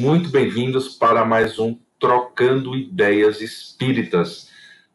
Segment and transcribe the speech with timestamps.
[0.00, 4.48] muito bem-vindos para mais um Trocando Ideias Espíritas,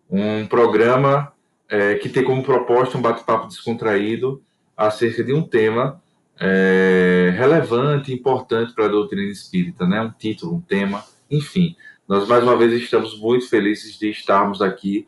[0.10, 1.32] um programa
[1.70, 4.42] é, que tem como proposta um bate-papo descontraído
[4.76, 6.02] acerca de um tema
[6.40, 10.02] é, relevante, importante para a doutrina espírita, né?
[10.02, 11.76] Um título, um tema, enfim.
[12.08, 15.08] Nós mais uma vez estamos muito felizes de estarmos aqui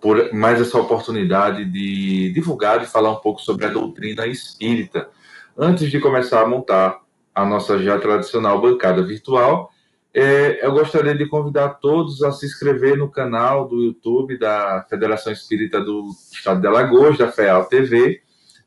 [0.00, 5.10] por mais essa oportunidade de divulgar e falar um pouco sobre a doutrina espírita.
[5.54, 7.06] Antes de começar a montar
[7.38, 9.70] a nossa já tradicional bancada virtual,
[10.12, 15.32] é, eu gostaria de convidar todos a se inscrever no canal do YouTube da Federação
[15.32, 18.20] Espírita do Estado de Alagoas, da FEAL TV,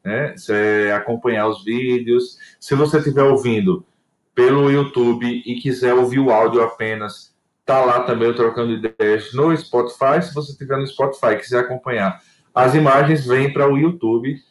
[0.04, 0.34] né?
[0.38, 2.38] Você acompanhar os vídeos.
[2.60, 3.86] Se você estiver ouvindo
[4.34, 10.22] pelo YouTube e quiser ouvir o áudio apenas, tá lá também trocando ideias no Spotify.
[10.22, 12.22] Se você estiver no Spotify e quiser acompanhar,
[12.56, 14.42] as imagens vêm para o YouTube.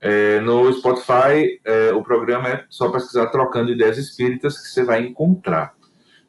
[0.00, 5.02] É, no Spotify, é, o programa é só pesquisar Trocando Ideias Espíritas que você vai
[5.02, 5.74] encontrar.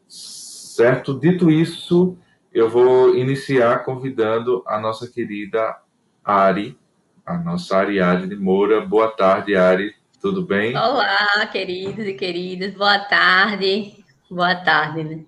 [0.07, 1.17] Certo?
[1.17, 2.17] Dito isso,
[2.53, 5.77] eu vou iniciar convidando a nossa querida
[6.23, 6.77] Ari,
[7.25, 8.81] a nossa Ariadne Moura.
[8.81, 9.93] Boa tarde, Ari.
[10.21, 10.75] Tudo bem?
[10.77, 12.73] Olá, queridos e queridas.
[12.73, 14.03] Boa tarde.
[14.29, 15.23] Boa tarde, né?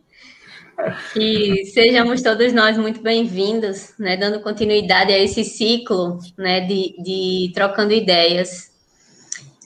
[1.15, 7.51] E sejamos todos nós muito bem-vindos, né, dando continuidade a esse ciclo né, de, de
[7.53, 8.71] trocando ideias.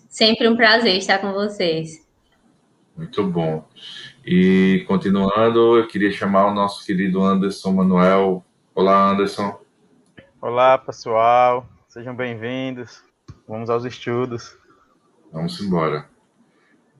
[0.09, 2.05] Sempre um prazer estar com vocês.
[2.95, 3.67] Muito bom.
[4.25, 8.43] E continuando, eu queria chamar o nosso querido Anderson Manuel.
[8.75, 9.59] Olá, Anderson.
[10.41, 11.67] Olá, pessoal.
[11.87, 13.03] Sejam bem-vindos.
[13.47, 14.57] Vamos aos estudos.
[15.31, 16.09] Vamos embora.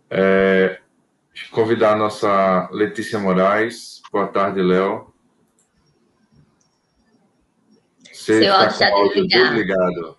[0.09, 0.79] É,
[1.51, 4.01] convidar a nossa Letícia Moraes.
[4.11, 5.13] Boa tarde, Léo.
[8.03, 10.17] Você Seu está com o áudio desligado.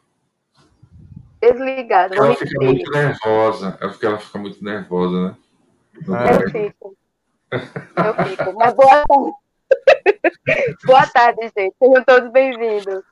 [1.41, 2.15] Desligado.
[2.15, 3.79] Ela fica muito nervosa.
[3.81, 5.37] É porque ela fica muito nervosa, né?
[5.97, 6.97] Eu fico.
[7.53, 8.53] Eu fico.
[8.59, 9.33] Mas boa tarde.
[10.85, 11.75] boa tarde, gente.
[11.79, 13.03] Sejam todos bem-vindos.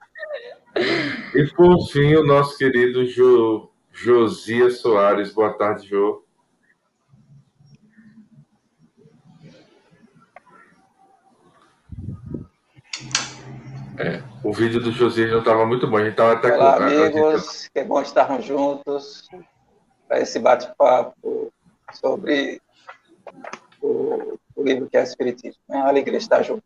[1.34, 5.32] E por fim, o nosso querido jo, Josias Soares.
[5.32, 6.25] Boa tarde, Jô.
[13.98, 15.96] É, o vídeo do Josias não estava muito bom.
[15.96, 16.82] A gente estava até Olá, com...
[16.84, 17.62] amigos.
[17.62, 17.70] Gente...
[17.72, 19.28] Que bom estarmos juntos
[20.06, 21.52] para esse bate-papo
[21.92, 22.60] sobre
[23.80, 25.60] o, o, livro que é Espiritismo.
[25.70, 26.62] É uma alegria estar junto.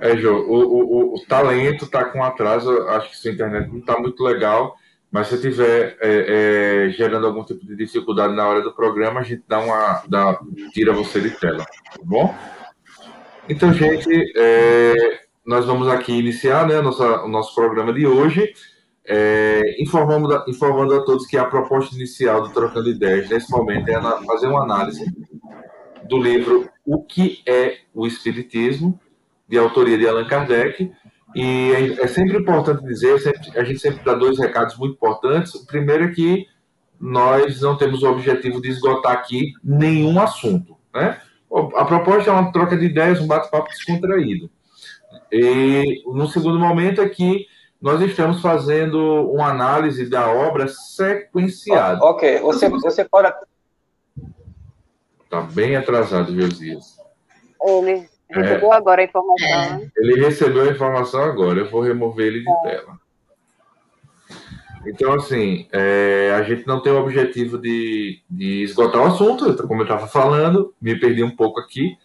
[0.00, 3.96] É, Jô, o, o, o talento está com atraso, acho que sua internet não está
[3.98, 4.74] muito legal,
[5.12, 9.22] mas se estiver é, é, gerando algum tipo de dificuldade na hora do programa, a
[9.22, 10.02] gente dá uma.
[10.08, 10.40] Dá,
[10.72, 12.34] tira você de tela, tá bom?
[13.48, 18.52] Então, gente, é, nós vamos aqui iniciar né, nossa, o nosso programa de hoje.
[19.04, 24.00] É, informando, informando a todos que a proposta inicial do Trocando Ideias nesse momento é
[24.24, 25.04] fazer uma análise
[26.08, 28.98] do livro O que é o Espiritismo,
[29.48, 30.92] de autoria de Allan Kardec.
[31.34, 35.52] E é, é sempre importante dizer, sempre, a gente sempre dá dois recados muito importantes.
[35.54, 36.46] O primeiro é que
[37.00, 40.76] nós não temos o objetivo de esgotar aqui nenhum assunto.
[40.94, 41.20] Né?
[41.76, 44.50] A proposta é uma troca de ideias, um bate-papo descontraído.
[45.30, 47.46] E no segundo momento é que
[47.80, 52.02] nós estamos fazendo uma análise da obra sequenciada.
[52.02, 53.32] Ok, você, você pode.
[55.24, 56.96] Está bem atrasado, Josias.
[57.64, 59.46] Ele Recebeu é, agora a informação.
[59.46, 59.90] É.
[59.96, 62.62] Ele recebeu a informação agora, eu vou remover ele de é.
[62.62, 62.98] tela.
[64.86, 69.80] Então, assim, é, a gente não tem o objetivo de, de esgotar o assunto, como
[69.80, 71.96] eu estava falando, me perdi um pouco aqui.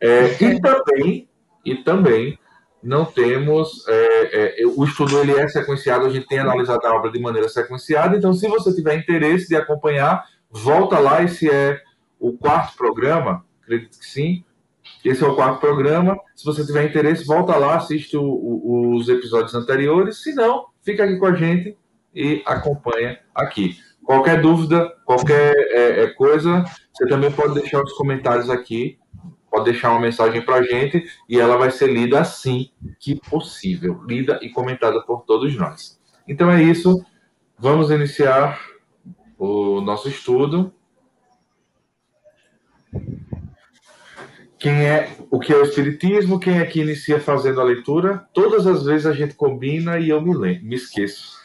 [0.00, 1.28] É, e também,
[1.64, 2.38] e também
[2.82, 7.10] não temos é, é, o estudo ele é sequenciado, a gente tem analisado a obra
[7.10, 8.16] de maneira sequenciada.
[8.16, 11.22] Então, se você tiver interesse de acompanhar, volta lá.
[11.22, 11.80] Esse é
[12.18, 14.44] o quarto programa, acredito que sim.
[15.04, 16.18] Esse é o quarto programa.
[16.34, 20.22] Se você tiver interesse, volta lá, assiste o, o, os episódios anteriores.
[20.22, 21.76] Se não, fica aqui com a gente
[22.14, 23.76] e acompanha aqui.
[24.04, 26.62] Qualquer dúvida, qualquer é, é, coisa,
[26.92, 28.98] você também pode deixar os comentários aqui,
[29.50, 32.70] pode deixar uma mensagem para a gente e ela vai ser lida assim
[33.00, 35.98] que possível, lida e comentada por todos nós.
[36.28, 37.04] Então é isso,
[37.58, 38.60] vamos iniciar
[39.38, 40.72] o nosso estudo.
[44.58, 46.38] Quem é o que é o espiritismo?
[46.38, 48.26] Quem é que inicia fazendo a leitura?
[48.32, 51.43] Todas as vezes a gente combina e eu me lembro, me esqueço.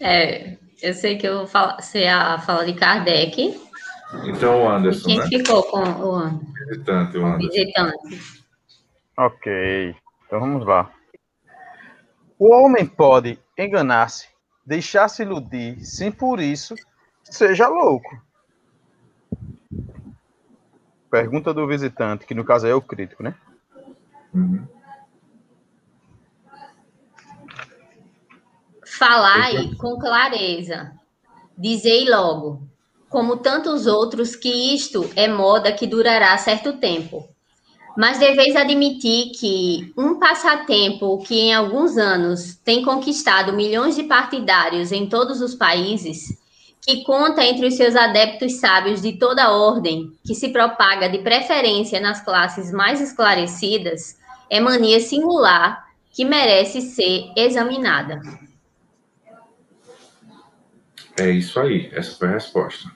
[0.00, 3.60] É, eu sei que eu falo, sei a fala de Kardec.
[4.24, 5.06] Então o Anderson.
[5.06, 5.26] quem né?
[5.26, 6.52] ficou com o Anderson?
[6.68, 7.48] Visitante, o Anderson.
[7.48, 8.40] Visitante.
[9.16, 9.94] Ok,
[10.26, 10.90] então vamos lá.
[12.38, 14.28] O homem pode enganar-se
[14.64, 16.74] deixar-se iludir, sem por isso
[17.24, 18.20] seja louco.
[21.10, 23.34] Pergunta do visitante, que no caso é o crítico, né?
[24.32, 24.66] Uhum.
[29.00, 30.92] Falai com clareza,
[31.56, 32.60] dizei logo,
[33.08, 37.26] como tantos outros, que isto é moda que durará certo tempo.
[37.96, 44.92] Mas deveis admitir que um passatempo que em alguns anos tem conquistado milhões de partidários
[44.92, 46.38] em todos os países,
[46.82, 52.00] que conta entre os seus adeptos sábios de toda ordem, que se propaga de preferência
[52.00, 54.18] nas classes mais esclarecidas,
[54.50, 58.20] é mania singular que merece ser examinada.
[61.20, 62.90] É isso aí, essa foi a resposta.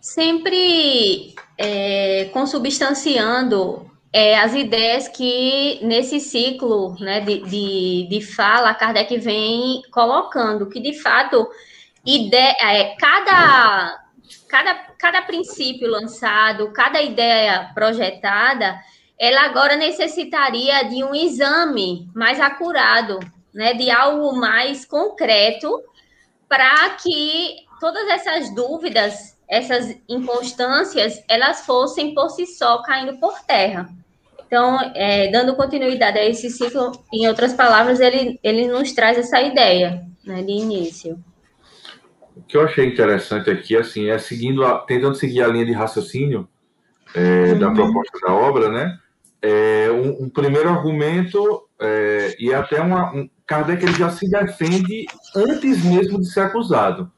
[0.00, 9.16] Sempre é, consubstanciando é, as ideias que nesse ciclo né, de, de, de fala Kardec
[9.18, 11.48] vem colocando, que de fato
[12.04, 14.04] ideia, é, cada,
[14.48, 18.76] cada, cada princípio lançado, cada ideia projetada,
[19.16, 23.20] ela agora necessitaria de um exame mais acurado,
[23.54, 25.82] né, de algo mais concreto,
[26.48, 33.88] para que todas essas dúvidas, essas inconstâncias, elas fossem por si só caindo por terra.
[34.46, 39.40] Então, é, dando continuidade a esse ciclo, em outras palavras, ele, ele nos traz essa
[39.40, 41.22] ideia né, de início.
[42.36, 45.72] O que eu achei interessante aqui, assim, é seguindo a, tentando seguir a linha de
[45.72, 46.48] raciocínio
[47.14, 47.58] é, uhum.
[47.60, 48.98] da proposta da obra, né?
[49.40, 55.06] É, um, um primeiro argumento é, e até uma, um, Kardec ele já se defende
[55.34, 57.10] antes mesmo de ser acusado.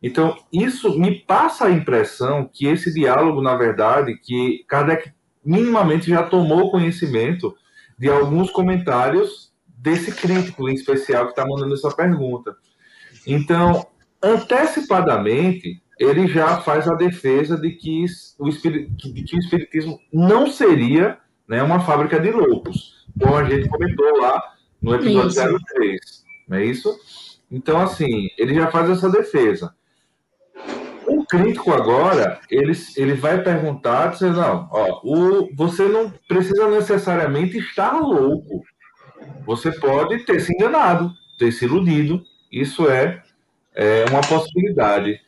[0.00, 5.10] Então, isso me passa a impressão que esse diálogo, na verdade, que Kardec
[5.44, 7.56] minimamente já tomou conhecimento
[7.98, 12.54] de alguns comentários desse crítico em especial que está mandando essa pergunta.
[13.26, 13.84] Então,
[14.22, 18.04] antecipadamente, ele já faz a defesa de que
[18.38, 21.18] o, de que o espiritismo não seria
[21.48, 24.51] né, uma fábrica de loucos, como a gente comentou lá
[24.82, 25.64] no episódio isso.
[25.74, 26.00] 03,
[26.48, 27.00] não é isso?
[27.50, 29.74] Então, assim, ele já faz essa defesa.
[31.06, 37.58] O crítico agora, ele, ele vai perguntar, dizendo, não, ó, o, você não precisa necessariamente
[37.58, 38.62] estar louco.
[39.44, 42.22] Você pode ter se enganado, ter se iludido.
[42.50, 43.22] Isso é,
[43.74, 45.20] é uma possibilidade.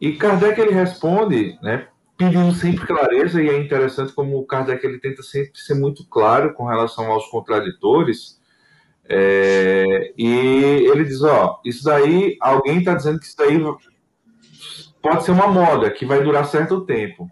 [0.00, 1.86] E Kardec ele responde, né,
[2.16, 6.54] pedindo sempre clareza, e é interessante como o Kardec ele tenta sempre ser muito claro
[6.54, 8.40] com relação aos contraditores.
[9.08, 13.58] É, e ele diz: Ó, isso daí, alguém está dizendo que isso daí
[15.00, 17.28] pode ser uma moda que vai durar certo tempo.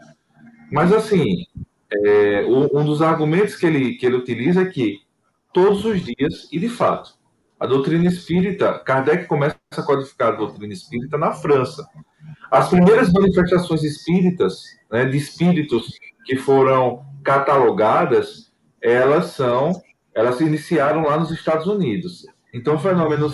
[0.71, 1.45] Mas, assim,
[1.93, 5.01] é, um dos argumentos que ele, que ele utiliza é que
[5.53, 7.15] todos os dias, e de fato,
[7.59, 11.87] a doutrina espírita, Kardec começa a codificar a doutrina espírita na França.
[12.51, 15.93] As primeiras manifestações espíritas, né, de espíritos
[16.25, 18.51] que foram catalogadas,
[18.81, 19.73] elas são,
[20.15, 22.27] elas se iniciaram lá nos Estados Unidos.
[22.53, 23.31] Então, o fenômeno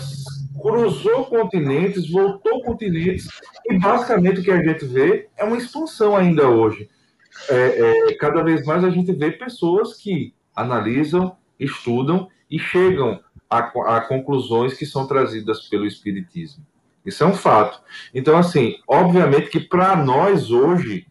[0.61, 3.27] cruzou continentes, voltou continentes,
[3.65, 6.89] e basicamente o que a gente vê é uma expansão ainda hoje.
[7.49, 13.19] É, é, cada vez mais a gente vê pessoas que analisam, estudam e chegam
[13.49, 13.59] a,
[13.97, 16.65] a conclusões que são trazidas pelo Espiritismo.
[17.05, 17.81] Isso é um fato.
[18.13, 21.07] Então, assim, obviamente que para nós hoje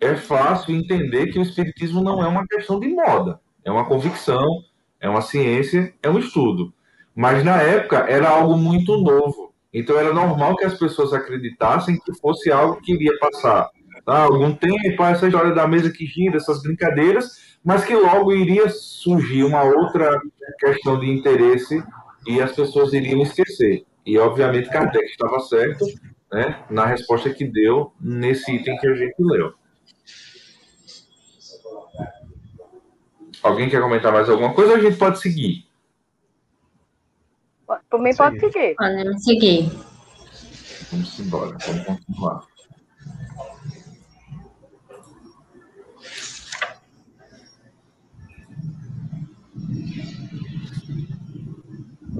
[0.00, 4.62] é fácil entender que o Espiritismo não é uma questão de moda, é uma convicção,
[5.02, 6.72] é uma ciência, é um estudo.
[7.14, 9.52] Mas na época era algo muito novo.
[9.74, 13.68] Então era normal que as pessoas acreditassem que fosse algo que iria passar
[14.04, 14.22] tá?
[14.22, 19.44] algum tempo, essa história da mesa que gira, essas brincadeiras, mas que logo iria surgir
[19.44, 20.20] uma outra
[20.58, 21.82] questão de interesse
[22.26, 23.84] e as pessoas iriam esquecer.
[24.04, 25.84] E obviamente Kardec estava certo
[26.32, 29.52] né, na resposta que deu nesse item que a gente leu.
[33.42, 35.66] Alguém quer comentar mais alguma coisa ou a gente pode seguir?
[37.98, 38.74] Mim, pode seguir.
[38.74, 39.70] Podemos seguir.
[40.90, 42.52] Vamos embora, vamos continuar.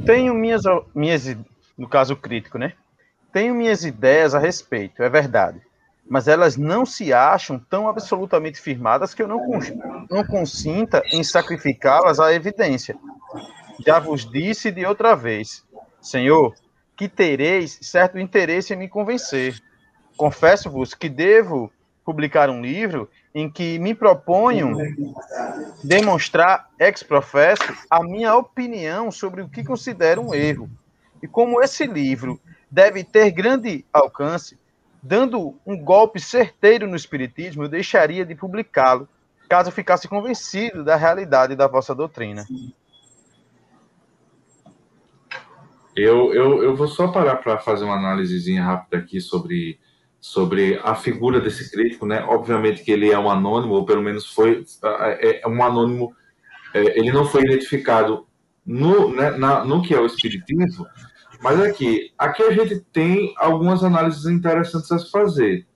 [0.04, 0.62] Tenho minhas,
[0.94, 1.36] minhas,
[1.78, 2.72] no caso crítico, né?
[3.32, 5.60] Tenho minhas ideias a respeito, é verdade.
[6.12, 9.40] Mas elas não se acham tão absolutamente firmadas que eu não,
[10.10, 12.94] não consinta em sacrificá-las à evidência
[13.84, 15.64] já vos disse de outra vez,
[16.00, 16.54] Senhor,
[16.96, 19.60] que tereis certo interesse em me convencer.
[20.16, 21.72] Confesso-vos que devo
[22.04, 24.76] publicar um livro em que me proponho
[25.82, 30.68] demonstrar ex professo a minha opinião sobre o que considero um erro.
[31.22, 32.40] E como esse livro
[32.70, 34.58] deve ter grande alcance,
[35.02, 39.08] dando um golpe certeiro no espiritismo, eu deixaria de publicá-lo,
[39.48, 42.46] caso ficasse convencido da realidade da vossa doutrina.
[45.94, 49.78] Eu, eu, eu vou só parar para fazer uma análisezinha rápida aqui sobre,
[50.18, 52.24] sobre a figura desse crítico, né?
[52.26, 56.14] Obviamente que ele é um anônimo, ou pelo menos foi é, é um anônimo.
[56.72, 58.26] É, ele não foi identificado
[58.64, 60.86] no, né, na, no que é o espiritismo,
[61.42, 65.66] mas aqui, aqui a gente tem algumas análises interessantes a se fazer.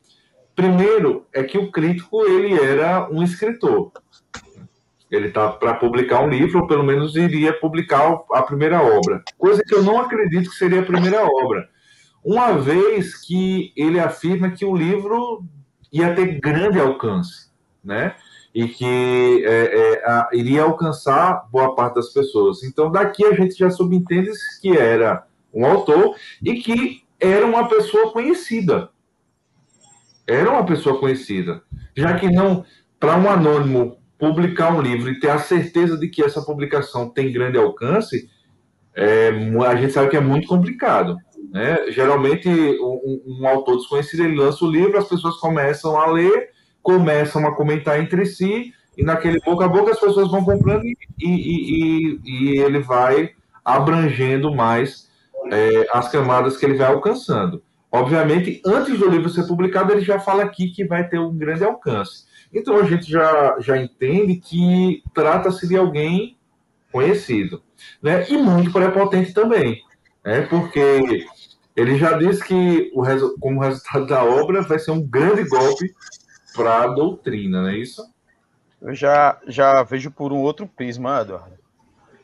[0.55, 3.91] Primeiro é que o crítico ele era um escritor.
[5.11, 9.23] Ele está para publicar um livro, ou pelo menos iria publicar a primeira obra.
[9.37, 11.69] Coisa que eu não acredito que seria a primeira obra.
[12.25, 15.45] Uma vez que ele afirma que o livro
[15.93, 17.51] ia ter grande alcance,
[17.85, 18.15] né?
[18.55, 22.63] E que é, é, a, iria alcançar boa parte das pessoas.
[22.65, 24.31] Então, daqui a gente já subentende
[24.61, 25.25] que era
[25.57, 28.91] um autor e que era uma pessoa conhecida.
[30.27, 31.63] Era uma pessoa conhecida.
[31.97, 32.65] Já que não,
[33.01, 37.33] para um anônimo publicar um livro e ter a certeza de que essa publicação tem
[37.33, 38.29] grande alcance,
[38.95, 39.31] é,
[39.67, 41.17] a gente sabe que é muito complicado.
[41.51, 41.91] Né?
[41.91, 46.51] Geralmente, um, um, autor desconhecido ele lança o livro, as pessoas começam a ler,
[46.83, 50.97] começam a comentar entre si, e naquele boca a boca as pessoas vão comprando e,
[51.19, 53.31] e, e, e ele vai
[53.65, 55.07] abrangendo mais
[55.51, 57.63] é, as camadas que ele vai alcançando.
[57.91, 61.65] Obviamente, antes do livro ser publicado, ele já fala aqui que vai ter um grande
[61.65, 62.27] alcance.
[62.53, 66.37] Então a gente já, já entende que trata-se de alguém
[66.93, 67.63] conhecido,
[68.03, 68.29] né?
[68.29, 69.83] E muito prepotente também,
[70.25, 70.43] né?
[70.43, 71.27] Porque
[71.75, 73.05] ele já disse que o
[73.39, 75.95] como resultado da obra vai ser um grande golpe
[76.55, 78.03] para a doutrina, não é isso?
[78.81, 81.57] Eu já, já vejo por um outro prisma, Eduardo.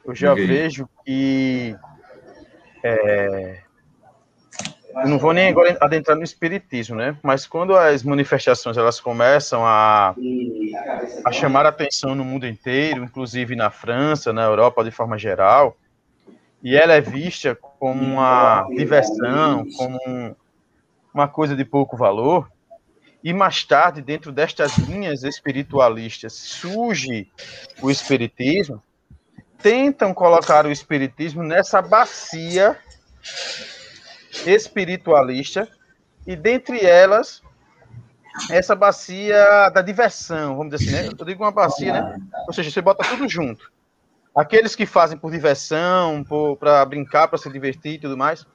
[0.04, 1.76] Eu já vejo que
[2.82, 3.62] é,
[5.06, 7.16] não vou nem agora adentrar no espiritismo, né?
[7.22, 10.14] Mas quando as manifestações elas começam a,
[11.24, 15.76] a chamar atenção no mundo inteiro, inclusive na França, na Europa de forma geral,
[16.62, 20.34] e ela é vista como uma diversão, como um,
[21.12, 22.50] uma coisa de pouco valor,
[23.24, 27.28] e mais tarde, dentro destas linhas espiritualistas, surge
[27.80, 28.82] o espiritismo,
[29.62, 32.78] tentam colocar o espiritismo nessa bacia
[34.46, 35.68] espiritualista,
[36.26, 37.42] e dentre elas,
[38.50, 41.14] essa bacia da diversão, vamos dizer assim, né?
[41.18, 42.20] Eu digo uma bacia, né?
[42.46, 43.70] Ou seja, você bota tudo junto.
[44.34, 46.24] Aqueles que fazem por diversão,
[46.58, 48.46] para brincar, para se divertir e tudo mais.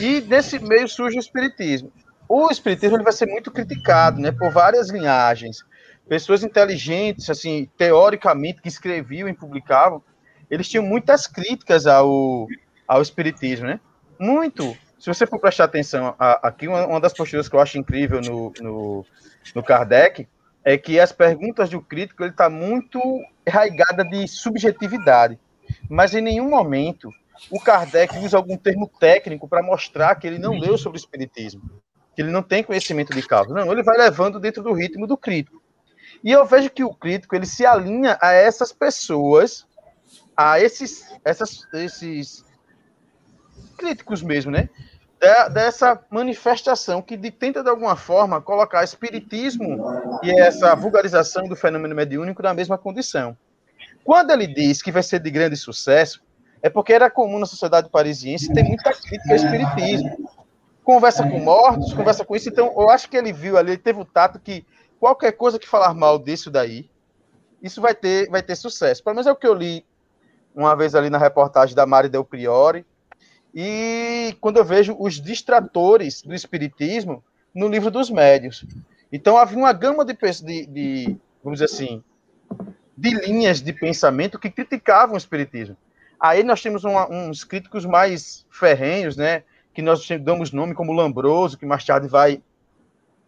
[0.00, 1.92] E nesse meio surge o espiritismo.
[2.28, 5.64] O espiritismo ele vai ser muito criticado, né, por várias linhagens.
[6.08, 10.02] Pessoas inteligentes, assim, teoricamente, que escreviam e publicavam,
[10.50, 12.46] eles tinham muitas críticas ao,
[12.86, 13.80] ao espiritismo, né?
[14.18, 17.78] Muito se você for prestar atenção, a, aqui uma, uma, das posturas que eu acho
[17.78, 19.06] incrível no, no,
[19.54, 20.26] no Kardec
[20.64, 23.00] é que as perguntas do crítico ele está muito
[23.46, 25.38] arraigada de subjetividade,
[25.88, 27.10] mas em nenhum momento
[27.50, 31.62] o Kardec usa algum termo técnico para mostrar que ele não leu sobre o espiritismo,
[32.14, 33.52] que ele não tem conhecimento de causa.
[33.52, 35.62] Não, ele vai levando dentro do ritmo do crítico.
[36.24, 39.65] E eu vejo que o crítico ele se alinha a essas pessoas,
[40.36, 42.44] a esses, essas, esses
[43.76, 44.68] críticos mesmo, né?
[45.52, 49.82] dessa manifestação que de, tenta de alguma forma colocar espiritismo
[50.22, 53.36] e essa vulgarização do fenômeno mediúnico na mesma condição.
[54.04, 56.22] Quando ele diz que vai ser de grande sucesso,
[56.62, 60.30] é porque era comum na sociedade parisiense ter muita crítica ao espiritismo.
[60.84, 62.48] Conversa com mortos, conversa com isso.
[62.48, 64.64] Então, eu acho que ele viu ali, ele teve o tato que
[65.00, 66.88] qualquer coisa que falar mal disso daí,
[67.60, 69.02] isso vai ter, vai ter sucesso.
[69.02, 69.84] Pelo menos é o que eu li
[70.56, 72.84] uma vez ali na reportagem da Mari Del Priori,
[73.54, 77.22] e quando eu vejo os distratores do espiritismo
[77.54, 78.64] no livro dos médios.
[79.12, 82.02] Então havia uma gama de, de, de vamos dizer assim,
[82.96, 85.76] de linhas de pensamento que criticavam o espiritismo.
[86.18, 89.42] Aí nós temos uma, uns críticos mais ferrenhos, né,
[89.74, 92.42] que nós damos nome como Lambroso, que mais tarde vai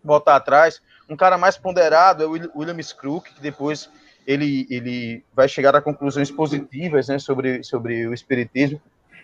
[0.02, 0.80] voltar atrás.
[1.08, 3.90] Um cara mais ponderado é o William Scrook, que depois
[4.28, 8.78] ele, ele vai chegar a conclusões positivas né, sobre, sobre o espiritismo.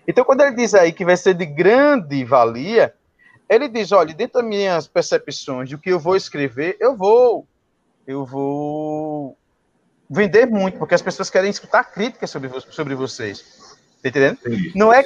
[0.08, 2.94] Então, quando ele diz aí que vai ser de grande valia,
[3.46, 7.46] ele diz, olha, dentro das minhas percepções do que eu vou escrever, eu vou,
[8.06, 9.36] eu vou
[10.08, 13.76] vender muito, porque as pessoas querem escutar críticas sobre, sobre vocês.
[14.02, 14.38] Tá entendendo?
[14.74, 15.02] Não é,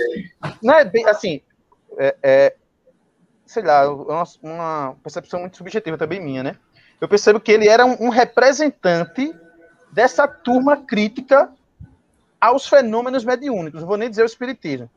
[0.62, 1.40] não é bem assim,
[1.98, 2.56] é, é
[3.44, 6.56] sei lá, uma, uma, percepção muito subjetiva também minha, né?
[7.00, 9.34] Eu percebo que ele era um, um representante
[9.92, 11.50] dessa turma crítica
[12.40, 13.80] aos fenômenos mediúnicos.
[13.80, 14.88] Não vou nem dizer o espiritismo,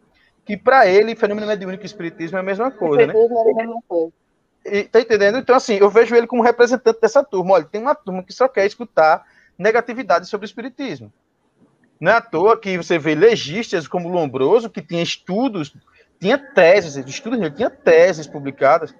[0.45, 3.13] que para ele fenômeno mediúnico e espiritismo é a mesma coisa, né?
[3.13, 4.13] É a mesma coisa.
[4.63, 5.39] E, tá entendendo?
[5.39, 7.53] Então, assim, eu vejo ele como representante dessa turma.
[7.53, 9.25] Olha, tem uma turma que só quer escutar
[9.57, 11.11] negatividade sobre o espiritismo.
[11.99, 15.75] Não é à toa que você vê legistas como Lombroso, que tinha estudos,
[16.19, 18.93] tinha teses, estudos, tinha teses publicadas.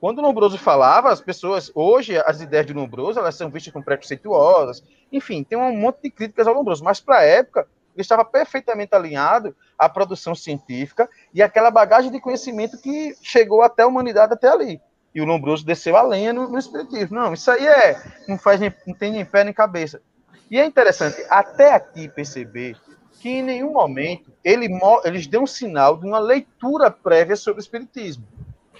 [0.00, 3.84] Quando o Lombroso falava, as pessoas, hoje, as ideias de Lombroso, elas são vistas como
[3.84, 4.82] preconceituosas.
[5.10, 8.94] Enfim, tem um monte de críticas ao Lombroso, mas para a época, ele estava perfeitamente
[8.94, 14.48] alinhado à produção científica e aquela bagagem de conhecimento que chegou até a humanidade até
[14.48, 14.80] ali.
[15.12, 17.18] E o Lombroso desceu a lenha no, no espiritismo.
[17.18, 20.00] Não, isso aí é, não faz nem, não tem nem pé nem cabeça.
[20.48, 22.76] E é interessante até aqui perceber
[23.20, 24.68] que em nenhum momento ele,
[25.04, 28.24] eles dão um sinal de uma leitura prévia sobre o espiritismo.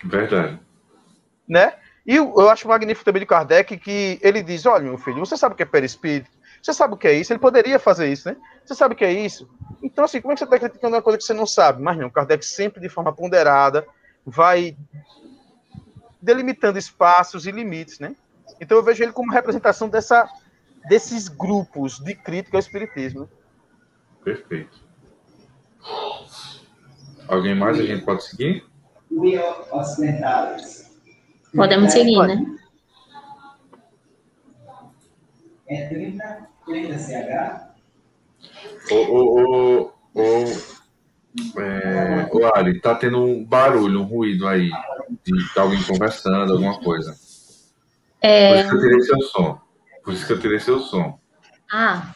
[0.05, 0.61] Verdade.
[1.49, 1.73] Né?
[2.07, 5.55] E eu, acho magnífico também de Kardec que ele diz: olha, meu filho, você sabe
[5.55, 6.31] o que é perispírito?
[6.62, 7.33] Você sabe o que é isso?
[7.33, 8.37] Ele poderia fazer isso, né?
[8.64, 9.49] Você sabe o que é isso?
[9.83, 11.83] Então, assim, como é que você está criticando uma coisa que você não sabe?
[11.83, 13.87] Mas não, Kardec sempre de forma ponderada
[14.26, 14.76] vai
[16.21, 18.14] delimitando espaços e limites, né?
[18.61, 20.28] Então eu vejo ele como representação dessa,
[20.88, 23.28] desses grupos de crítica ao espiritismo.
[24.25, 24.78] Perfeito.
[27.28, 28.64] Alguém mais a gente pode seguir?
[31.55, 32.59] Podemos seguir, né?
[35.67, 37.69] É 30, 30 CH.
[38.90, 44.71] Ô, ô, ô, ô, é, ô Ali, tá tendo um barulho, um ruído aí,
[45.25, 47.14] de alguém conversando, alguma coisa.
[48.21, 48.49] É...
[48.49, 49.61] Por isso que eu tirei seu som.
[50.05, 51.19] Por isso que eu tirei seu som.
[51.71, 52.14] Ah.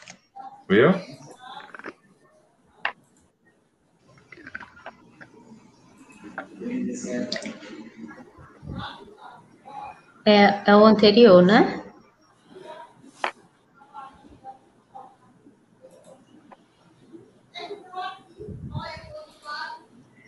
[0.68, 0.92] Viu?
[10.24, 11.82] É, é o anterior, né?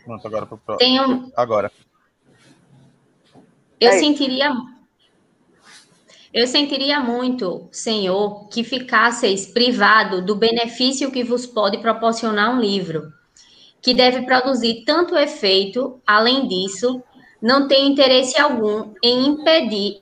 [0.04, 1.30] Pronto, agora pro Tem um...
[1.34, 1.72] Agora.
[3.80, 3.98] Eu Aí.
[3.98, 4.52] sentiria
[6.34, 13.12] eu sentiria muito, Senhor, que ficasseis privado do benefício que vos pode proporcionar um livro,
[13.80, 17.00] que deve produzir tanto efeito, além disso,
[17.44, 20.00] não tem interesse algum em impedir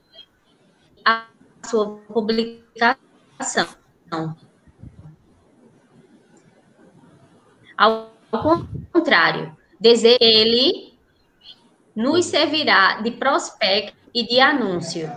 [1.04, 1.26] a
[1.64, 3.66] sua publicação.
[7.76, 8.12] Ao
[8.92, 10.94] contrário, que ele
[11.96, 15.10] nos servirá de prospecto e de anúncio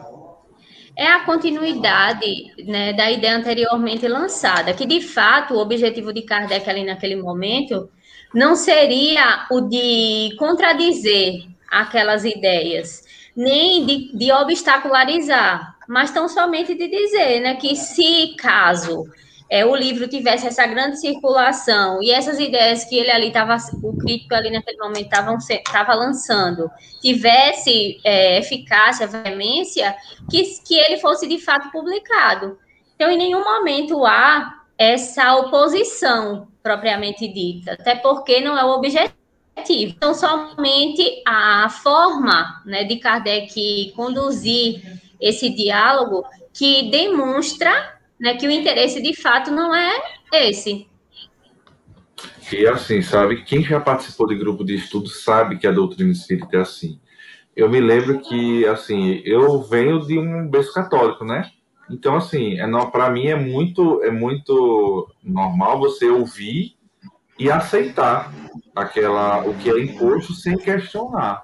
[0.97, 2.25] é a continuidade
[2.65, 7.87] né, da ideia anteriormente lançada, que de fato o objetivo de Kardec ali naquele momento
[8.33, 13.03] não seria o de contradizer aquelas ideias,
[13.35, 19.05] nem de, de obstacularizar, mas tão somente de dizer né, que se caso
[19.49, 23.95] é, o livro tivesse essa grande circulação e essas ideias que ele ali estava, o
[23.97, 25.11] crítico ali naquele momento
[25.49, 26.69] estava lançando,
[27.01, 29.95] tivesse é, eficácia, veemência,
[30.29, 32.57] que, que ele fosse de fato publicado.
[32.95, 39.13] Então, em nenhum momento há essa oposição propriamente dita, até porque não é o objetivo.
[39.57, 48.51] Então, somente a forma né, de Kardec conduzir esse diálogo que demonstra né, que o
[48.51, 49.91] interesse de fato não é
[50.33, 50.87] esse.
[52.51, 56.57] E assim, sabe, quem já participou de grupo de estudo sabe que a doutrina espírita
[56.57, 56.99] é assim.
[57.55, 61.49] Eu me lembro que, assim, eu venho de um berço católico, né?
[61.89, 66.74] Então, assim, é, para mim é muito, é muito normal você ouvir
[67.37, 68.31] e aceitar
[68.75, 71.43] aquela, o que é imposto sem questionar.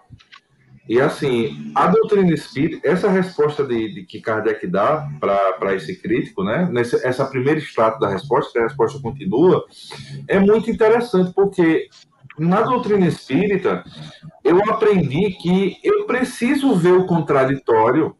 [0.89, 6.43] E assim, a doutrina espírita, essa resposta de, de que Kardec dá para esse crítico,
[6.43, 6.67] né?
[6.71, 9.63] Nesse, essa primeira extrato da resposta, que a resposta continua,
[10.27, 11.87] é muito interessante, porque
[12.37, 13.83] na doutrina espírita
[14.43, 18.15] eu aprendi que eu preciso ver o contraditório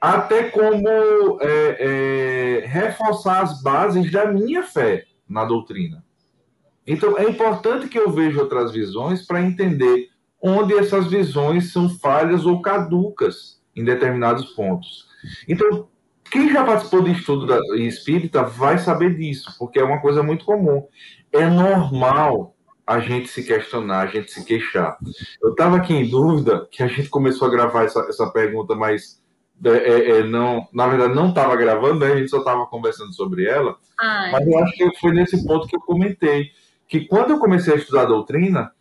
[0.00, 6.04] até como é, é, reforçar as bases da minha fé na doutrina.
[6.90, 10.08] Então, é importante que eu veja outras visões para entender
[10.42, 15.06] onde essas visões são falhas ou caducas em determinados pontos.
[15.48, 15.88] Então,
[16.30, 20.44] quem já participou de estudo da espírita vai saber disso, porque é uma coisa muito
[20.44, 20.84] comum.
[21.32, 24.98] É normal a gente se questionar, a gente se queixar.
[25.40, 29.22] Eu estava aqui em dúvida que a gente começou a gravar essa, essa pergunta, mas
[29.64, 32.14] é, é, é não, na verdade não estava gravando, né?
[32.14, 33.76] a gente só estava conversando sobre ela.
[33.96, 34.32] Ai.
[34.32, 36.50] Mas eu acho que foi nesse ponto que eu comentei
[36.90, 38.72] que quando eu comecei a estudar a doutrina,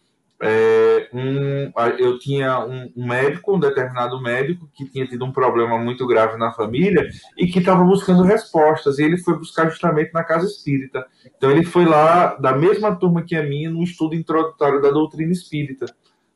[0.42, 5.78] é, um, eu tinha um, um, médico, um determinado médico, que tinha tido um problema
[5.78, 10.24] muito grave na família e que estava buscando respostas, e ele foi buscar justamente na
[10.24, 11.06] casa espírita.
[11.38, 15.32] Então, ele foi lá, da mesma turma que a minha, no estudo introdutório da doutrina
[15.32, 15.86] espírita.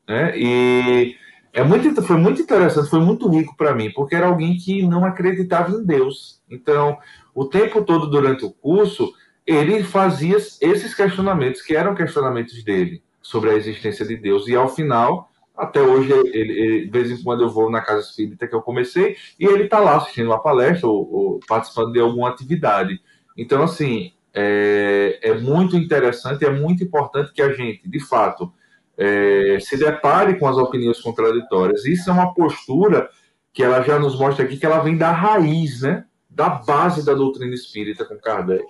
[0.08, 0.38] Né?
[0.38, 1.16] E
[1.52, 5.04] é muito, foi muito interessante, foi muito rico para mim, porque era alguém que não
[5.04, 6.40] acreditava em Deus.
[6.48, 6.98] Então,
[7.34, 9.12] o tempo todo durante o curso,
[9.46, 14.48] ele fazia esses questionamentos, que eram questionamentos dele sobre a existência de Deus.
[14.48, 18.00] E ao final, até hoje, ele, ele, de vez em quando eu vou na casa
[18.00, 22.00] espírita que eu comecei, e ele está lá assistindo uma palestra ou, ou, participando de
[22.00, 23.00] alguma atividade.
[23.36, 28.52] Então, assim, é, é, muito interessante, é muito importante que a gente, de fato,
[28.96, 31.84] é, se depare com as opiniões contraditórias.
[31.84, 33.08] Isso é uma postura
[33.52, 36.04] que ela já nos mostra aqui que ela vem da raiz, né?
[36.28, 38.64] Da base da doutrina espírita com Kardec.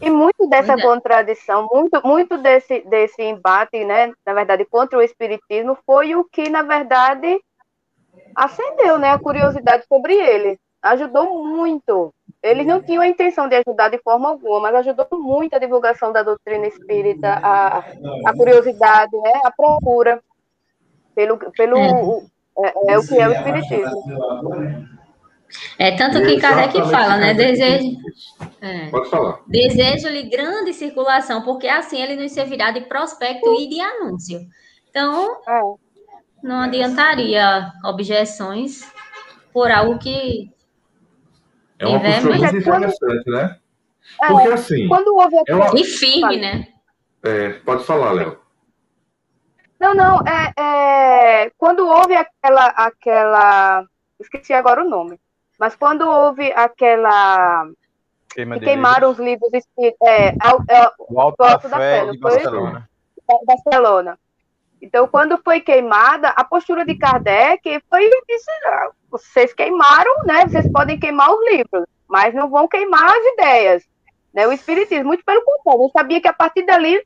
[0.00, 5.78] E muito dessa contradição, muito, muito desse, desse embate, né, na verdade, contra o espiritismo,
[5.86, 7.40] foi o que, na verdade,
[8.34, 10.58] acendeu, né, a curiosidade sobre ele.
[10.82, 12.12] Ajudou muito.
[12.42, 16.12] Eles não tinham a intenção de ajudar de forma alguma, mas ajudou muito a divulgação
[16.12, 17.78] da doutrina espírita, a,
[18.26, 20.20] a curiosidade, né, a procura
[21.14, 22.42] pelo, pelo é.
[22.58, 24.02] É, é o que é o espiritismo.
[25.78, 27.34] É tanto que Kardec fala, né?
[27.34, 27.98] Desejo.
[28.60, 29.40] É, Pode falar.
[29.46, 34.40] Desejo-lhe grande circulação, porque assim ele nos servirá de prospecto e de anúncio.
[34.90, 35.60] Então, é.
[36.42, 38.90] não adiantaria objeções
[39.52, 40.50] por algo que.
[41.78, 43.56] É uma postura muito interessante, né?
[44.22, 44.88] É, porque assim.
[44.88, 45.78] Quando houve é uma...
[45.78, 46.68] E firme, né?
[47.22, 48.38] É, pode falar, Léo.
[49.80, 53.84] Não, não, é, é, quando houve aquela, aquela,
[54.20, 55.18] esqueci agora o nome,
[55.58, 57.66] mas quando houve aquela.
[58.30, 59.18] Queima que queimaram livros.
[59.18, 59.98] os livros espíritos.
[60.06, 62.88] É, é, o Alto da, Fé, Fé de Barcelona.
[63.46, 64.18] Barcelona.
[64.82, 70.44] Então, quando foi queimada, a postura de Kardec foi disse, ah, vocês queimaram, né?
[70.46, 73.84] Vocês podem queimar os livros, mas não vão queimar as ideias.
[74.34, 74.46] Né?
[74.46, 77.00] O Espiritismo, muito pelo contrário, eu sabia que a partir dali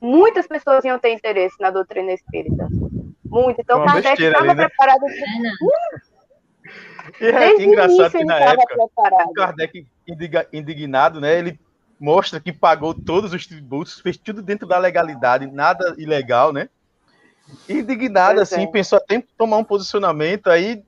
[0.00, 2.68] muitas pessoas iam ter interesse na doutrina espírita.
[3.24, 3.60] Muito.
[3.60, 4.66] Então, Kardec estava né?
[4.66, 5.00] preparado.
[7.20, 9.30] E é engraçado que na época, preparado.
[9.30, 9.86] o Kardec
[10.52, 11.38] indignado, né?
[11.38, 11.60] Ele
[11.98, 16.68] mostra que pagou todos os tributos, fez tudo dentro da legalidade, nada ilegal, né?
[17.68, 18.66] Indignado, pois assim, é.
[18.66, 20.82] pensou até em tomar um posicionamento, aí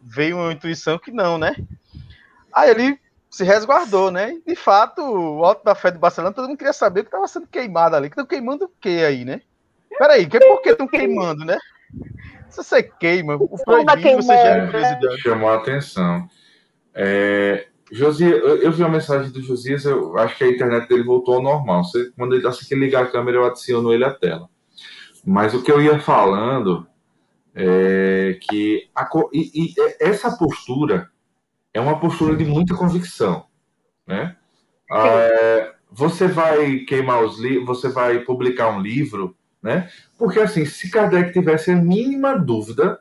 [0.00, 1.54] veio uma intuição que não, né?
[2.52, 2.98] Aí ele
[3.30, 4.38] se resguardou, né?
[4.46, 7.26] De fato, o Alto da Fé de Barcelona, todo mundo queria saber o que estava
[7.26, 8.08] sendo queimado ali.
[8.08, 9.42] Que estão queimando o que aí, né?
[9.98, 11.58] Peraí, que, por que estão queimando, né?
[12.54, 15.20] Se você queima, o proibido você gera curiosidade.
[15.22, 16.28] Chamou a atenção.
[16.94, 21.34] É, Josias, eu, vi a mensagem do Josias, eu acho que a internet dele voltou
[21.34, 21.82] ao normal.
[21.82, 24.48] Você, quando ele assim que ligar a câmera, eu adiciono ele à tela.
[25.26, 26.86] Mas o que eu ia falando
[27.54, 31.10] é que a, e, e essa postura
[31.72, 33.46] é uma postura de muita convicção,
[34.06, 34.36] né?
[34.92, 39.88] É, você vai queimar os livros, você vai publicar um livro né?
[40.18, 43.00] Porque, assim, se Kardec tivesse a mínima dúvida,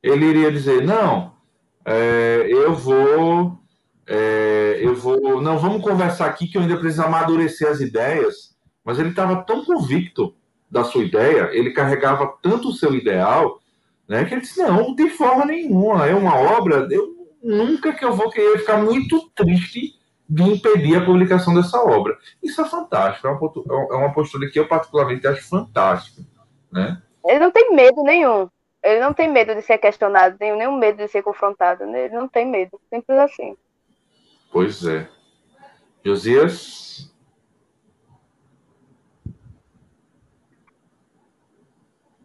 [0.00, 1.34] ele iria dizer: não,
[1.84, 3.58] é, eu vou.
[4.06, 5.42] É, eu vou.
[5.42, 8.54] Não, vamos conversar aqui que eu ainda preciso amadurecer as ideias.
[8.84, 10.36] Mas ele estava tão convicto
[10.70, 13.60] da sua ideia, ele carregava tanto o seu ideal,
[14.06, 16.86] né, que ele disse: não, de forma nenhuma, é uma obra.
[16.88, 19.94] Eu, nunca que eu vou querer ficar muito triste
[20.28, 22.16] de impedir a publicação dessa obra.
[22.42, 26.22] Isso é fantástico, é uma, é postura que eu particularmente acho fantástica.
[26.72, 27.00] Né?
[27.26, 28.48] Ele não tem medo nenhum.
[28.82, 31.86] Ele não tem medo de ser questionado, nem nenhum medo de ser confrontado.
[31.86, 32.06] Né?
[32.06, 33.56] Ele não tem medo, simples assim.
[34.52, 35.08] Pois é.
[36.04, 37.12] Josias?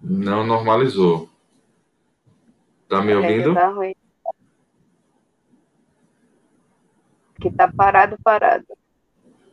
[0.01, 1.29] Não normalizou.
[2.87, 3.53] Tá me ouvindo?
[3.53, 3.93] Tá ruim.
[7.39, 8.65] Que tá parado, parado.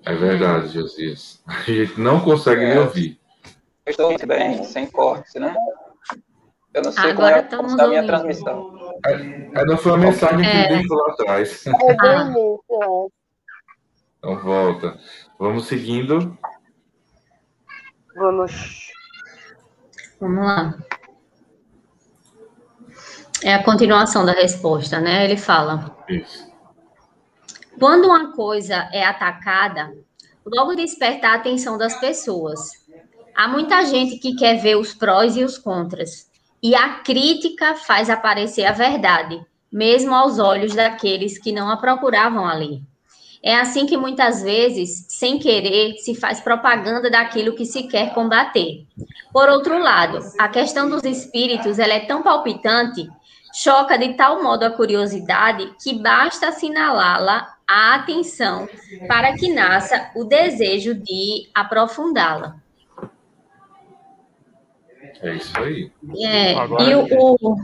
[0.05, 1.43] É verdade, Josias.
[1.47, 3.19] A gente não consegue é, me ouvir.
[3.85, 5.55] Eu estou muito bem, sem cortes, né?
[6.73, 8.77] Eu não sei Agora como, é, a minha transmissão.
[9.07, 10.69] É, não foi a mensagem que é.
[10.69, 11.67] deixou lá atrás.
[11.67, 13.17] É bem isso, é.
[14.19, 14.99] Então volta.
[15.39, 16.37] Vamos seguindo.
[18.15, 18.93] Vamos.
[20.21, 20.75] Vamos lá.
[23.43, 25.25] É a continuação da resposta, né?
[25.25, 25.97] Ele fala.
[26.09, 26.51] Isso.
[27.79, 29.93] Quando uma coisa é atacada,
[30.45, 32.59] logo desperta a atenção das pessoas.
[33.35, 36.31] Há muita gente que quer ver os prós e os contras,
[36.63, 42.47] e a crítica faz aparecer a verdade, mesmo aos olhos daqueles que não a procuravam
[42.47, 42.83] ali.
[43.43, 48.87] É assim que muitas vezes, sem querer, se faz propaganda daquilo que se quer combater.
[49.31, 53.07] Por outro lado, a questão dos espíritos ela é tão palpitante,
[53.53, 58.69] choca de tal modo a curiosidade que basta assinalá-la a atenção
[59.09, 62.57] para que nasça o desejo de aprofundá-la.
[65.23, 65.91] É isso aí.
[66.25, 67.57] É, e o, o,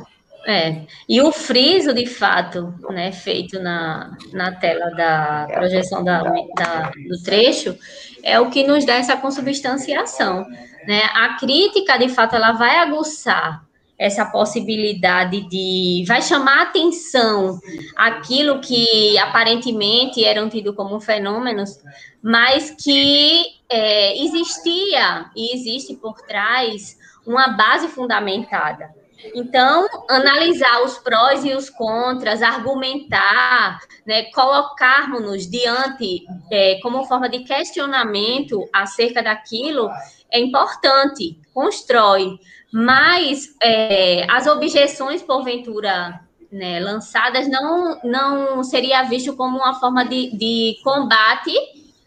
[0.46, 6.90] é, e o friso, de fato, né, feito na, na tela da projeção da, da,
[6.90, 7.76] do trecho,
[8.22, 10.46] é o que nos dá essa consubstanciação.
[10.86, 11.02] Né?
[11.14, 13.64] A crítica, de fato, ela vai aguçar
[14.02, 16.04] essa possibilidade de.
[16.08, 17.60] vai chamar atenção
[17.96, 21.78] aquilo que aparentemente eram tidos como fenômenos,
[22.20, 28.90] mas que é, existia e existe por trás uma base fundamentada.
[29.36, 37.44] Então, analisar os prós e os contras, argumentar, né, colocarmos-nos diante é, como forma de
[37.44, 39.88] questionamento acerca daquilo
[40.28, 42.40] é importante, constrói.
[42.72, 50.36] Mas é, as objeções, porventura, né, lançadas, não, não seria visto como uma forma de,
[50.36, 51.54] de combate,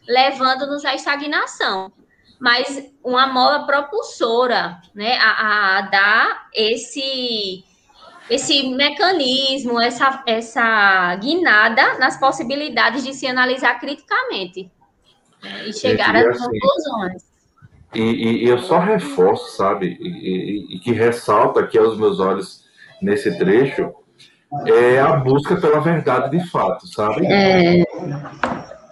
[0.07, 1.91] levando-nos à estagnação
[2.39, 7.63] mas uma mola propulsora, né, a, a dar esse
[8.27, 14.71] esse mecanismo, essa, essa guinada nas possibilidades de se analisar criticamente
[15.43, 17.24] né, e chegar às assim, conclusões.
[17.95, 22.65] E, e, eu só reforço, sabe, e, e, que ressalta aqui aos meus olhos
[23.01, 23.91] nesse trecho,
[24.65, 27.25] é a busca pela verdade de fato, sabe?
[27.25, 27.83] É.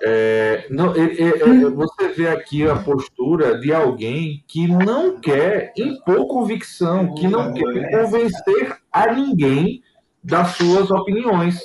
[0.05, 5.71] É, não, é, é, é, você vê aqui a postura de alguém que não quer
[5.77, 9.81] impor convicção, que não quer convencer a ninguém
[10.21, 11.57] das suas opiniões.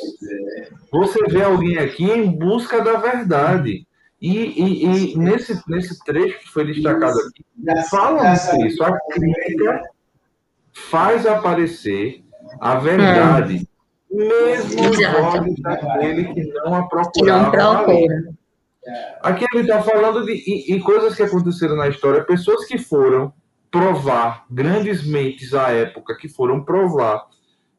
[0.93, 3.88] Você vê alguém aqui em busca da verdade.
[4.21, 7.45] E, e, e nesse, nesse trecho que foi destacado aqui,
[7.89, 8.35] fala
[8.67, 8.83] isso.
[8.83, 9.83] A crítica
[10.73, 12.25] faz aparecer
[12.61, 13.69] a verdade
[14.11, 17.51] mesmo os olhos daquele que não a procurava.
[17.51, 18.39] Que não procura.
[19.23, 23.33] Aqui ele está falando de e, e coisas que aconteceram na história, pessoas que foram
[23.71, 27.27] provar, grandes mentes à época, que foram provar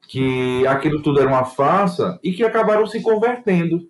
[0.07, 3.89] que aquilo tudo era uma farsa e que acabaram se convertendo.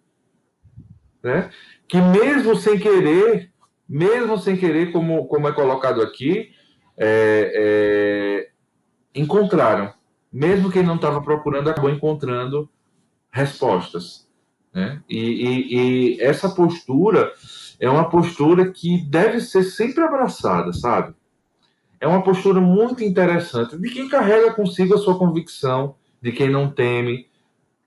[1.21, 1.49] Né?
[1.89, 3.51] Que mesmo sem querer,
[3.87, 6.51] mesmo sem querer, como, como é colocado aqui,
[6.95, 8.49] é, é,
[9.19, 9.93] encontraram
[10.31, 12.69] mesmo quem não estava procurando, acabou encontrando
[13.31, 14.27] respostas.
[14.73, 15.01] Né?
[15.09, 15.75] E, e,
[16.17, 17.33] e, essa postura
[17.79, 21.15] é uma postura que deve ser sempre abraçada, sabe?
[21.99, 26.69] É uma postura muito interessante de quem carrega consigo a sua convicção, de quem não
[26.69, 27.27] teme,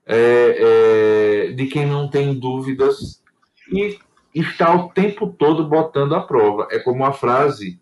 [0.05, 3.22] é, é, de quem não tem dúvidas
[3.71, 3.97] e
[4.33, 6.67] está o tempo todo botando à prova.
[6.71, 7.79] É como a frase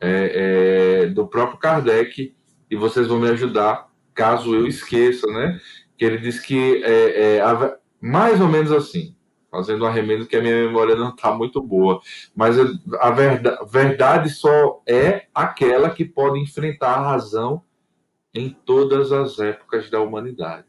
[0.00, 2.34] é, é do próprio Kardec
[2.70, 5.60] e vocês vão me ajudar, caso eu esqueça, né?
[5.96, 9.14] Que ele diz que é, é mais ou menos assim,
[9.50, 12.00] fazendo um arremedo que a minha memória não está muito boa,
[12.34, 12.56] mas
[12.98, 17.62] a verdade, verdade só é aquela que pode enfrentar a razão
[18.34, 20.64] em todas as épocas da humanidade.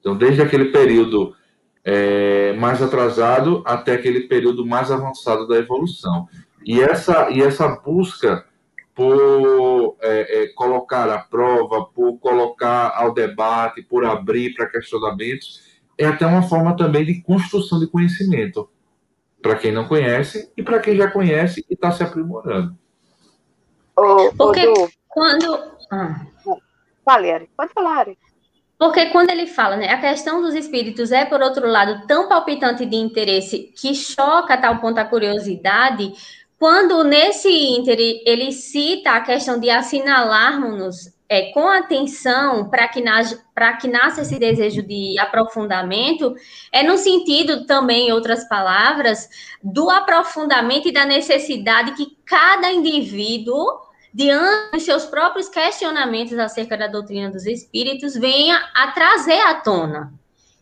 [0.00, 1.34] Então, desde aquele período
[1.84, 6.26] é, mais atrasado até aquele período mais avançado da evolução.
[6.64, 8.44] E essa, e essa busca
[8.94, 15.62] por é, é, colocar à prova, por colocar ao debate, por abrir para questionamentos,
[15.98, 18.68] é até uma forma também de construção de conhecimento
[19.42, 22.76] para quem não conhece e para quem já conhece e está se aprimorando.
[24.36, 24.72] Porque
[25.08, 25.60] quando.
[25.90, 26.26] Ah.
[27.04, 27.50] Fale, Ari.
[27.56, 28.18] Pode falar, Ari.
[28.84, 32.84] Porque quando ele fala, né, a questão dos espíritos é, por outro lado, tão palpitante
[32.84, 36.12] de interesse que choca a tal ponto a curiosidade,
[36.58, 43.02] quando nesse ínter ele cita a questão de assinalarmos é, com atenção para que,
[43.80, 46.34] que nasça esse desejo de aprofundamento,
[46.70, 49.30] é no sentido também, em outras palavras,
[49.62, 53.64] do aprofundamento e da necessidade que cada indivíduo,
[54.14, 60.14] diante dos seus próprios questionamentos acerca da doutrina dos espíritos, venha a trazer à tona.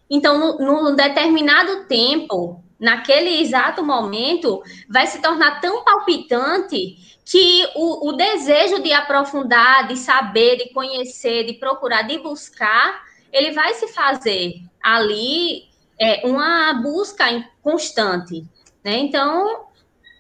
[0.09, 8.13] Então, num determinado tempo, naquele exato momento, vai se tornar tão palpitante que o, o,
[8.13, 14.55] desejo de aprofundar, de saber, de conhecer, de procurar, de buscar, ele vai se fazer
[14.83, 15.65] ali
[16.01, 17.25] é, uma busca
[17.63, 18.45] constante.
[18.83, 18.99] Né?
[18.99, 19.67] Então,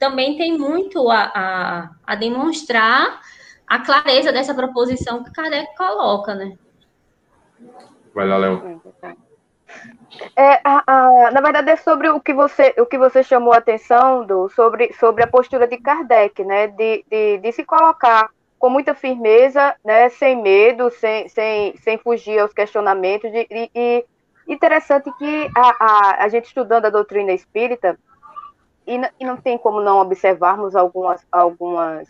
[0.02, 3.20] também tem muito a, a, a demonstrar
[3.68, 6.58] a clareza dessa proposição que Kardec coloca, né?
[8.12, 8.82] Vai lá, Léo.
[10.36, 13.58] É, a, a, na verdade, é sobre o que você, o que você chamou a
[13.58, 16.66] atenção, do, sobre, sobre a postura de Kardec, né?
[16.66, 20.08] De, de, de se colocar com muita firmeza, né?
[20.08, 23.30] Sem medo, sem, sem, sem fugir aos questionamentos.
[23.30, 24.04] De, e, e
[24.48, 27.96] interessante que a, a, a gente estudando a doutrina espírita,
[28.87, 32.09] e, e não tem como não observarmos algumas, algumas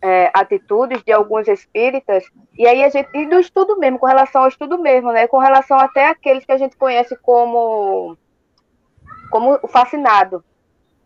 [0.00, 2.24] é, atitudes de alguns espíritas,
[2.58, 5.38] e aí a gente, e do estudo mesmo, com relação ao estudo mesmo, né, com
[5.38, 8.16] relação até aqueles que a gente conhece como,
[9.30, 10.44] como o fascinado,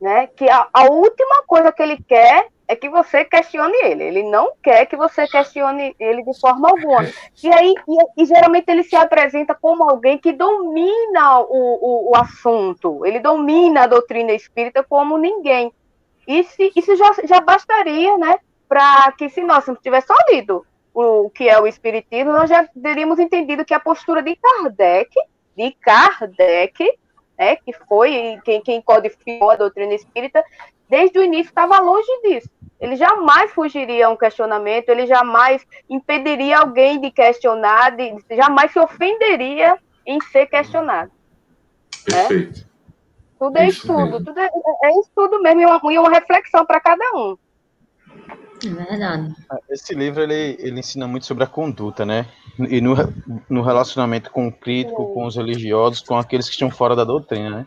[0.00, 4.22] né, que a, a última coisa que ele quer é que você questione ele, ele
[4.24, 7.02] não quer que você questione ele de forma alguma,
[7.42, 12.16] e aí, e, e geralmente ele se apresenta como alguém que domina o, o, o
[12.16, 15.72] assunto, ele domina a doutrina espírita como ninguém,
[16.26, 18.36] isso, isso já, já bastaria, né,
[18.68, 23.18] para que se nós tivéssemos só lido o que é o Espiritismo, nós já teríamos
[23.18, 25.10] entendido que a postura de Kardec,
[25.56, 26.98] de Kardec,
[27.38, 30.44] né, que foi quem, quem codificou a doutrina espírita,
[30.88, 32.50] desde o início estava longe disso.
[32.80, 38.78] Ele jamais fugiria a um questionamento, ele jamais impediria alguém de questionar, de, jamais se
[38.78, 41.10] ofenderia em ser questionado.
[42.08, 42.28] Né?
[42.28, 42.60] Perfeito.
[42.60, 42.68] Né?
[43.38, 44.24] Tudo é Isso estudo, mesmo.
[44.24, 44.50] tudo é,
[44.84, 47.36] é estudo mesmo, e uma, e uma reflexão para cada um.
[48.64, 49.34] É verdade.
[49.70, 52.26] Esse livro ele, ele ensina muito sobre a conduta, né?
[52.58, 52.94] E no,
[53.48, 57.50] no relacionamento com o crítico, com os religiosos, com aqueles que estão fora da doutrina,
[57.50, 57.66] né?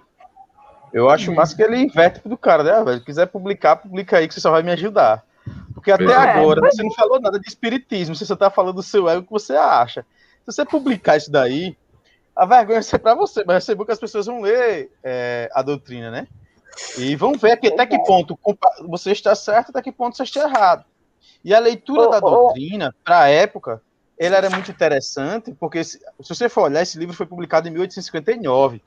[0.94, 1.34] Eu acho é.
[1.34, 3.04] massa que ele inverte do cara, né, velho?
[3.04, 5.24] Quiser publicar, publica aí que você só vai me ajudar.
[5.74, 6.16] Porque até é.
[6.16, 9.32] agora você não falou nada de espiritismo, você só tá falando do seu ego que
[9.32, 10.06] você acha.
[10.40, 11.76] Se você publicar isso daí,
[12.36, 15.50] a vergonha vai ser pra você, mas é bom que as pessoas vão ler é,
[15.54, 16.28] a doutrina, né?
[16.98, 18.38] E vão ver aqui, até que ponto
[18.88, 20.86] você está certo, até que ponto você está errado.
[21.44, 23.82] E a leitura da doutrina, para a época,
[24.18, 27.72] ele era muito interessante, porque se, se, você for olhar, esse livro foi publicado em
[27.72, 28.82] 1859.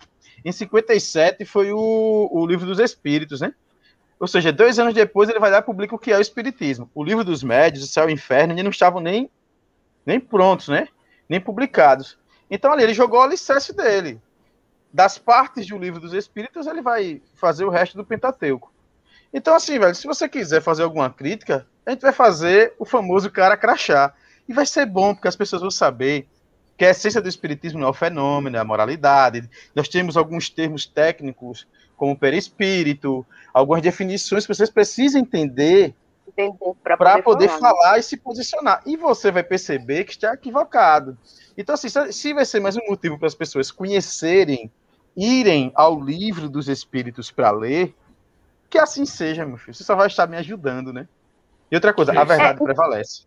[0.44, 3.54] Em 57 foi o, o Livro dos Espíritos, né?
[4.20, 6.90] Ou seja, dois anos depois ele vai lá e publica o que é o Espiritismo.
[6.94, 9.30] O Livro dos Médios, o Céu e o Inferno, ainda não estavam nem,
[10.04, 10.88] nem prontos, né?
[11.28, 12.18] Nem publicados.
[12.50, 14.20] Então ali ele jogou o alicerce dele
[14.94, 18.72] das partes do livro dos Espíritos, ele vai fazer o resto do Pentateuco.
[19.32, 23.28] Então, assim, velho, se você quiser fazer alguma crítica, a gente vai fazer o famoso
[23.28, 24.14] cara crachá.
[24.48, 26.28] E vai ser bom, porque as pessoas vão saber
[26.76, 29.48] que a essência do Espiritismo não é o fenômeno, é a moralidade.
[29.74, 35.94] Nós temos alguns termos técnicos, como perispírito, algumas definições que vocês precisam entender
[36.82, 37.60] para poder, poder falar.
[37.60, 37.98] falar.
[37.98, 38.82] e se posicionar.
[38.84, 41.16] E você vai perceber que está equivocado.
[41.56, 44.70] Então, assim, se vai ser mais um motivo para as pessoas conhecerem
[45.16, 47.94] irem ao livro dos espíritos para ler,
[48.68, 49.74] que assim seja, meu filho.
[49.74, 51.06] Você só vai estar me ajudando, né?
[51.70, 53.22] E outra coisa, a verdade é, prevalece.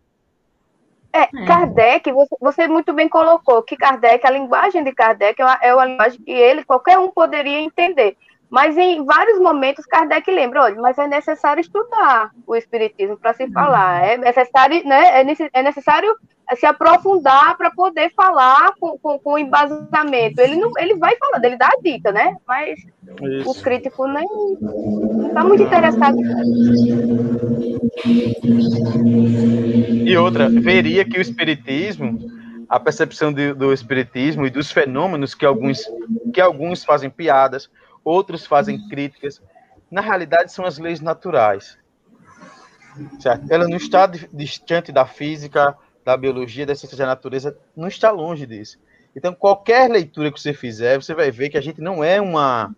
[1.12, 5.58] É, Kardec, você, você, muito bem colocou que Kardec, a linguagem de Kardec é uma,
[5.62, 8.16] é uma linguagem que ele, qualquer um poderia entender.
[8.50, 13.50] Mas em vários momentos Kardec lembra, olha, mas é necessário estudar o Espiritismo para se
[13.50, 14.02] falar.
[14.04, 16.16] É necessário, né, é, é necessário
[16.56, 20.40] se aprofundar para poder falar com, com, com, embasamento.
[20.40, 22.36] Ele não, ele vai falando, ele dá a dita, né?
[22.46, 22.78] Mas
[23.20, 23.50] Isso.
[23.50, 24.26] o crítico nem
[25.26, 26.16] está muito interessado.
[30.06, 32.18] E outra, veria que o espiritismo,
[32.66, 35.82] a percepção de, do espiritismo e dos fenômenos que alguns
[36.32, 37.70] que alguns fazem piadas,
[38.08, 39.42] outros fazem críticas,
[39.90, 41.78] na realidade são as leis naturais.
[43.20, 43.44] Certo?
[43.50, 48.46] Ela não está distante da física, da biologia, da ciência da natureza, não está longe
[48.46, 48.78] disso.
[49.14, 52.74] Então, qualquer leitura que você fizer, você vai ver que a gente não é uma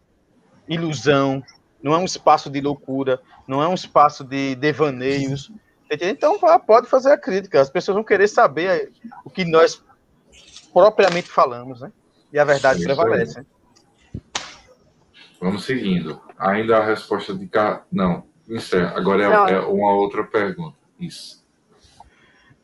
[0.68, 1.42] ilusão,
[1.82, 5.50] não é um espaço de loucura, não é um espaço de devaneios.
[5.90, 7.60] Então, pode fazer a crítica.
[7.60, 8.92] As pessoas vão querer saber
[9.24, 9.82] o que nós
[10.72, 11.92] propriamente falamos, né?
[12.32, 13.38] E a verdade prevalece.
[13.40, 13.46] Né?
[15.40, 16.20] Vamos seguindo.
[16.38, 17.82] Ainda a resposta de cá.
[17.90, 18.84] Não, isso é.
[18.84, 20.76] Agora é, é uma outra pergunta.
[20.98, 21.44] Isso.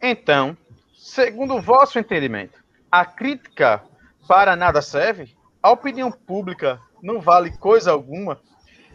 [0.01, 0.57] Então,
[0.95, 2.62] segundo o vosso entendimento,
[2.93, 3.83] a crítica
[4.29, 5.35] para nada serve?
[5.62, 8.39] A opinião pública não vale coisa alguma?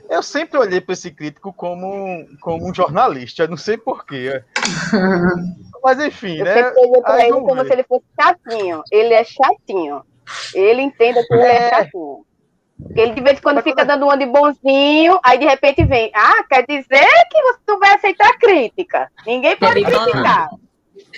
[0.10, 4.44] Eu sempre olhei para esse crítico como, como um jornalista, não sei porquê.
[5.82, 6.60] Mas enfim, eu né?
[6.60, 7.66] Ele como ver.
[7.66, 8.84] se ele fosse chatinho.
[8.92, 10.04] Ele é chatinho.
[10.54, 11.38] Ele entenda que é.
[11.38, 12.26] ele é chatinho.
[12.96, 16.12] Ele de vez em quando fica dando um de bonzinho, aí de repente vem.
[16.14, 19.10] Ah, quer dizer que você vai aceitar crítica.
[19.26, 20.50] Ninguém pode criticar.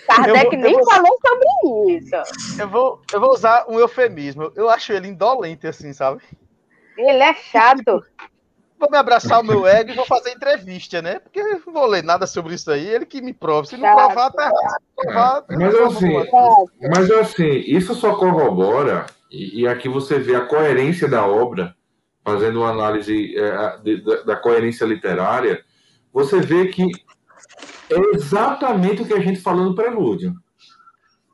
[0.08, 2.62] Kardec vou, nem vou, falou sobre isso.
[2.62, 4.52] Eu vou, eu vou usar um eufemismo.
[4.56, 6.22] Eu acho ele indolente, assim, sabe?
[6.98, 8.04] Ele é chato.
[8.80, 11.20] Vou me abraçar o meu ego e vou fazer entrevista, né?
[11.20, 12.86] Porque eu não vou ler nada sobre isso aí.
[12.86, 13.66] Ele que me prova.
[13.66, 13.96] Se não chato.
[13.96, 14.84] provar, tá errado.
[14.96, 16.30] Provar, mas, assim,
[16.82, 21.76] mas assim, isso só corrobora e, e, aqui você vê a coerência da obra,
[22.24, 25.64] fazendo uma análise é, de, da, da coerência literária,
[26.14, 26.84] você vê que
[27.90, 30.36] é exatamente o que a gente falou no prelúdio.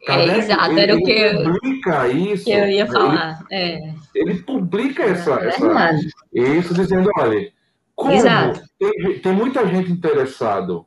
[0.07, 2.45] é, exato, ele, era o que ele publica isso.
[2.45, 3.43] Que eu ia falar.
[3.51, 3.93] Ele, é.
[4.15, 5.99] ele publica essa, é essa,
[6.33, 7.51] isso dizendo, olha,
[7.93, 8.13] como
[8.79, 10.85] tem, tem, muita gente interessado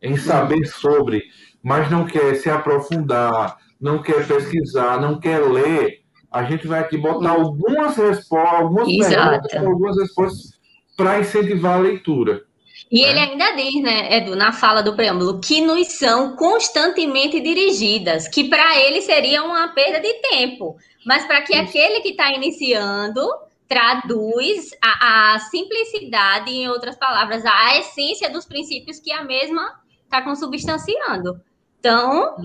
[0.00, 1.22] em saber sobre,
[1.62, 6.05] mas não quer se aprofundar, não quer pesquisar, não quer ler.
[6.36, 10.50] A gente vai aqui botar algumas respostas, algumas perguntas, algumas respostas
[10.96, 12.42] para incentivar a leitura.
[12.90, 18.28] E ele ainda diz, né, Edu, na fala do preâmbulo, que nos são constantemente dirigidas,
[18.28, 23.26] que para ele seria uma perda de tempo, mas para que aquele que está iniciando
[23.66, 30.22] traduz a, a, simplicidade, em outras palavras, a essência dos princípios que a mesma está
[30.22, 31.40] consubstanciando.
[31.80, 32.36] Então,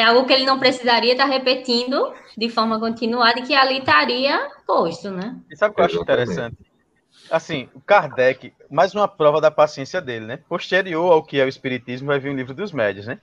[0.00, 3.78] é algo que ele não precisaria estar tá repetindo de forma continuada e que ali
[3.78, 5.36] estaria posto, né?
[5.50, 6.56] E sabe o que eu acho interessante?
[7.30, 10.38] Assim, o Kardec, mais uma prova da paciência dele, né?
[10.48, 13.18] Posterior ao que é o Espiritismo, vai vir o livro dos médios, né?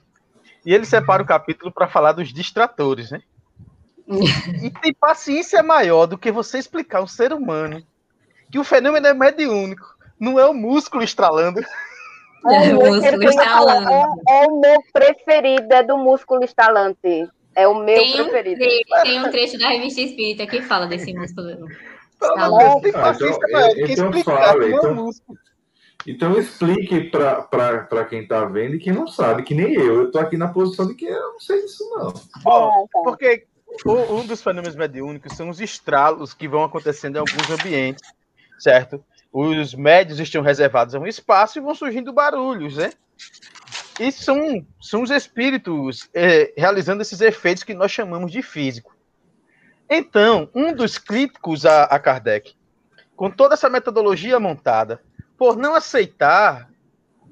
[0.66, 3.22] E ele separa o capítulo para falar dos distratores, né?
[4.62, 7.84] E tem paciência maior do que você explicar um ser humano
[8.50, 11.60] que o fenômeno é mediúnico, não é o músculo estralando.
[12.50, 13.94] É, o músculo estalante.
[13.94, 17.30] É, é, o meu preferido, é do músculo estalante.
[17.56, 18.64] É o meu tem preferido.
[18.64, 21.50] Um tem um trecho da revista Espírita que fala desse músculo.
[21.50, 22.92] Estalante.
[22.96, 25.10] Ah, então, então, fala, então,
[26.06, 29.96] então explique para quem está vendo e quem não sabe, que nem eu.
[29.96, 32.14] Eu estou aqui na posição de que eu não sei disso, não.
[32.44, 33.02] Bom, é, tá.
[33.04, 33.46] porque
[33.86, 38.04] um dos fenômenos mediúnicos são os estralos que vão acontecendo em alguns ambientes,
[38.58, 39.04] certo?
[39.32, 42.92] Os médios estão reservados a um espaço e vão surgindo barulhos, né?
[44.00, 48.96] E são, são os espíritos é, realizando esses efeitos que nós chamamos de físico.
[49.90, 52.56] Então, um dos críticos a, a Kardec,
[53.16, 55.02] com toda essa metodologia montada,
[55.38, 56.70] por não aceitar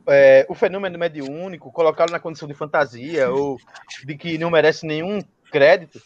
[0.08, 3.60] é, o fenômeno mediúnico, colocá-lo na condição de fantasia ou
[4.04, 5.20] de que não merece nenhum
[5.52, 6.02] crédito,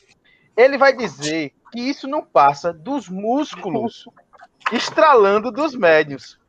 [0.58, 4.06] ele vai dizer que isso não passa dos músculos
[4.72, 6.40] estralando dos médios.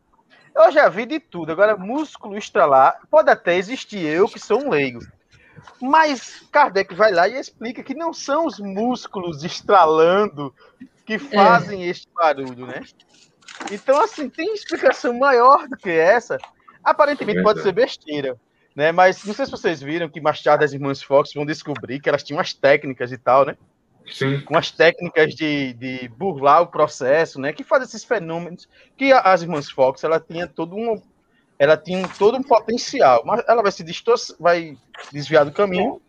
[0.54, 1.52] Eu já vi de tudo.
[1.52, 5.00] Agora, músculo estralar, pode até existir eu, que sou um leigo.
[5.80, 10.54] Mas Kardec vai lá e explica que não são os músculos estralando
[11.06, 11.88] que fazem é.
[11.88, 12.82] este barulho, né?
[13.70, 16.38] Então, assim, tem explicação maior do que essa.
[16.82, 18.38] Aparentemente pode ser besteira,
[18.74, 18.90] né?
[18.92, 22.08] Mas não sei se vocês viram que mais tarde as irmãs Fox vão descobrir que
[22.08, 23.56] elas tinham umas técnicas e tal, né?
[24.10, 24.40] Sim.
[24.40, 27.52] com as técnicas de, de burlar o processo, né?
[27.52, 31.00] Que faz esses fenômenos que as irmãs Fox ela tinha todo um
[31.58, 34.78] ela tinha todo um potencial, mas ela vai se distorcer, vai
[35.12, 36.00] desviar do caminho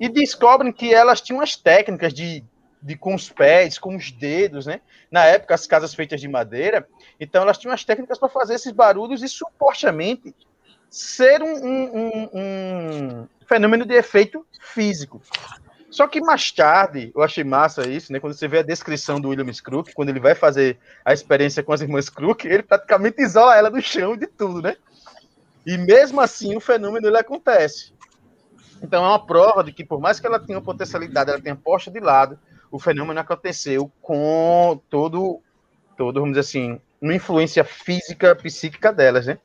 [0.00, 2.42] e descobrem que elas tinham as técnicas de,
[2.82, 4.80] de com os pés, com os dedos, né?
[5.10, 6.88] Na época as casas feitas de madeira,
[7.20, 10.34] então elas tinham as técnicas para fazer esses barulhos e supostamente
[10.88, 15.20] ser um, um, um, um fenômeno de efeito físico.
[15.94, 18.18] Só que mais tarde, eu achei massa isso, né?
[18.18, 21.72] Quando você vê a descrição do William Crook, quando ele vai fazer a experiência com
[21.72, 24.76] as irmãs Crook, ele praticamente isola ela do chão de tudo, né?
[25.64, 27.92] E mesmo assim o fenômeno ele acontece.
[28.82, 31.92] Então é uma prova de que por mais que ela tenha potencialidade, ela tenha posta
[31.92, 32.36] de lado,
[32.72, 35.40] o fenômeno aconteceu com todo,
[35.96, 39.38] todo, vamos dizer assim, uma influência física, psíquica delas, né?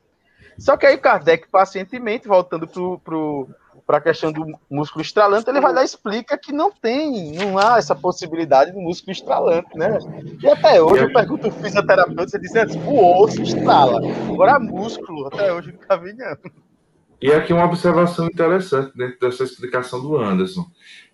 [0.58, 3.48] Só que aí Kardec, pacientemente, voltando pro, pro
[3.90, 7.58] para a questão do músculo estralante, ele vai lá e explica que não tem, não
[7.58, 9.98] há essa possibilidade do músculo estralante, né?
[10.40, 15.26] E até hoje eu pergunto ao fisioterapeuta, você diz antes, o osso estrala, agora músculo,
[15.26, 16.38] até hoje não está vinhando.
[17.20, 20.64] E aqui uma observação interessante dentro dessa explicação do Anderson.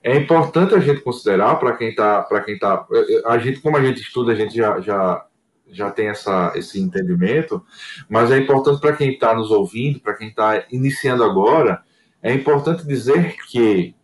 [0.03, 2.87] É importante a gente considerar para quem está, para quem tá,
[3.25, 5.25] a gente como a gente estuda, a gente já, já
[5.69, 7.65] já tem essa, esse entendimento,
[8.07, 11.83] mas é importante para quem está nos ouvindo, para quem está iniciando agora,
[12.23, 13.95] é importante dizer que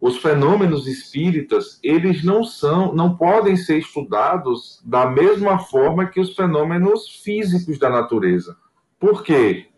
[0.00, 6.34] os fenômenos espíritas, eles não são, não podem ser estudados da mesma forma que os
[6.34, 8.56] fenômenos físicos da natureza.
[8.98, 9.68] Por quê?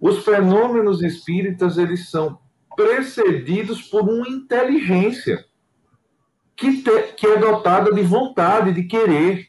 [0.00, 2.38] Os fenômenos espíritas, eles são
[2.76, 5.44] precedidos por uma inteligência
[6.56, 9.48] que, te, que é dotada de vontade, de querer.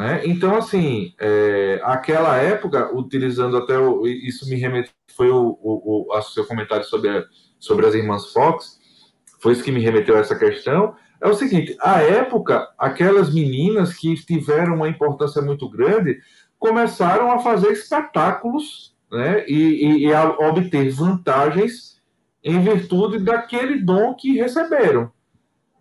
[0.00, 0.22] Né?
[0.24, 6.22] Então, assim, é, aquela época, utilizando até o, isso me remete, foi o, o, o
[6.22, 7.22] seu comentário sobre, a,
[7.58, 8.78] sobre as irmãs Fox,
[9.42, 10.96] foi isso que me remeteu a essa questão.
[11.20, 16.18] É o seguinte: a época, aquelas meninas que tiveram uma importância muito grande
[16.58, 22.00] começaram a fazer espetáculos né, e, e, e a obter vantagens
[22.42, 25.12] em virtude daquele dom que receberam.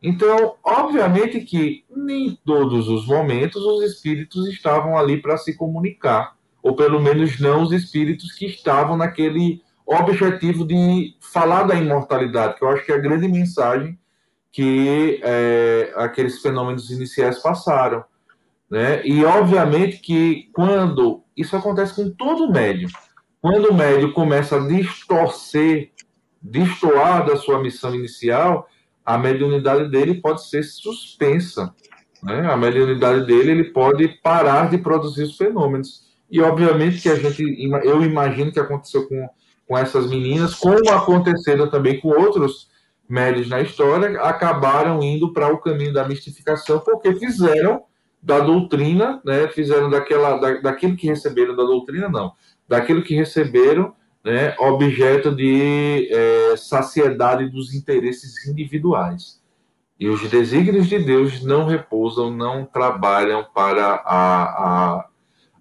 [0.02, 6.76] Então, obviamente que nem todos os momentos os espíritos estavam ali para se comunicar, ou
[6.76, 12.70] pelo menos não os espíritos que estavam naquele objetivo de falar da imortalidade, que eu
[12.70, 13.98] acho que é a grande mensagem
[14.52, 18.04] que é, aqueles fenômenos iniciais passaram.
[18.70, 19.06] Né?
[19.06, 22.90] E, obviamente, que quando isso acontece com todo médium,
[23.42, 25.92] quando o médium começa a distorcer,
[26.42, 28.68] destoar da sua missão inicial,
[29.10, 31.74] a mediunidade dele pode ser suspensa.
[32.22, 32.48] Né?
[32.48, 36.08] A mediunidade dele ele pode parar de produzir os fenômenos.
[36.30, 37.44] E, obviamente, que a gente,
[37.86, 39.28] eu imagino que aconteceu com,
[39.68, 42.70] com essas meninas, como aconteceram também com outros
[43.10, 47.82] médios na história, acabaram indo para o caminho da mistificação, porque fizeram
[48.22, 52.32] da doutrina, né, fizeram daquela, da, daquilo que receberam da doutrina, não,
[52.68, 53.92] daquilo que receberam,
[54.24, 59.40] né, objeto de é, saciedade dos interesses individuais.
[60.00, 64.44] E os desígnios de Deus não repousam, não trabalham para a,
[65.00, 65.10] a,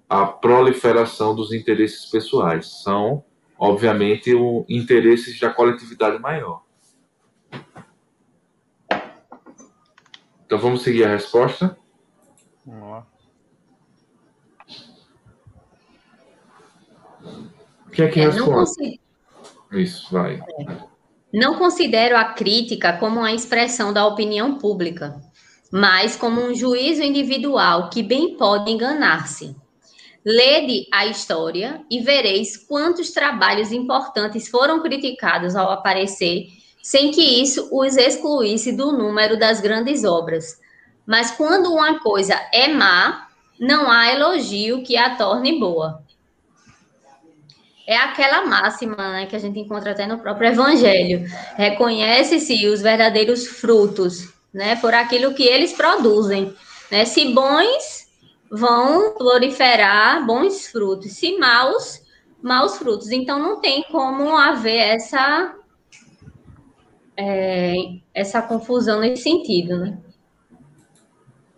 [0.08, 2.82] a proliferação dos interesses pessoais.
[2.82, 3.24] São,
[3.58, 6.62] obviamente, o, interesses da coletividade maior.
[10.46, 11.76] Então vamos seguir a resposta?
[12.64, 13.06] Vamos lá.
[17.98, 19.00] Quem é que é, responde?
[19.72, 20.34] Isso, vai.
[20.36, 20.76] É.
[21.34, 25.20] Não considero a crítica como uma expressão da opinião pública,
[25.72, 29.56] mas como um juízo individual que bem pode enganar-se.
[30.24, 36.46] Lede a história e vereis quantos trabalhos importantes foram criticados ao aparecer
[36.80, 40.56] sem que isso os excluísse do número das grandes obras.
[41.04, 43.26] Mas quando uma coisa é má,
[43.58, 46.06] não há elogio que a torne boa.
[47.88, 51.24] É aquela máxima né, que a gente encontra até no próprio Evangelho.
[51.56, 56.54] Reconhece-se os verdadeiros frutos, né, por aquilo que eles produzem.
[56.92, 57.06] Né?
[57.06, 58.06] Se bons,
[58.50, 61.12] vão proliferar bons frutos.
[61.12, 62.02] Se maus,
[62.42, 63.10] maus frutos.
[63.10, 65.54] Então, não tem como haver essa
[67.16, 67.74] é,
[68.12, 69.98] essa confusão nesse sentido, né?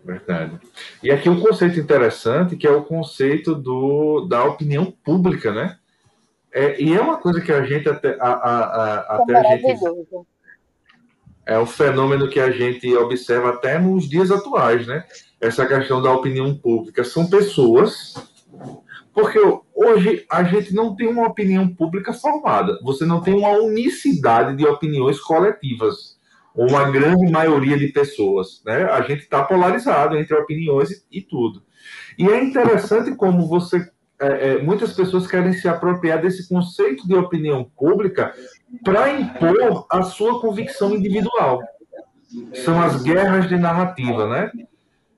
[0.01, 0.61] Verdade.
[1.03, 5.77] E aqui um conceito interessante que é o conceito do, da opinião pública, né?
[6.53, 9.79] É, e é uma coisa que a gente até a, a, a até a gente
[11.45, 15.03] é um fenômeno que a gente observa até nos dias atuais, né?
[15.39, 18.13] Essa questão da opinião pública são pessoas
[19.13, 19.39] porque
[19.75, 22.79] hoje a gente não tem uma opinião pública formada.
[22.83, 26.17] Você não tem uma unicidade de opiniões coletivas,
[26.55, 28.61] ou uma grande maioria de pessoas.
[28.65, 28.83] Né?
[28.85, 31.63] A gente está polarizado entre opiniões e, e, tudo.
[32.17, 33.89] E é interessante como você.
[34.21, 38.31] É, é, muitas pessoas querem se apropriar desse conceito de opinião pública
[38.83, 41.59] para impor a sua convicção individual.
[42.63, 44.51] São as guerras de narrativa, né?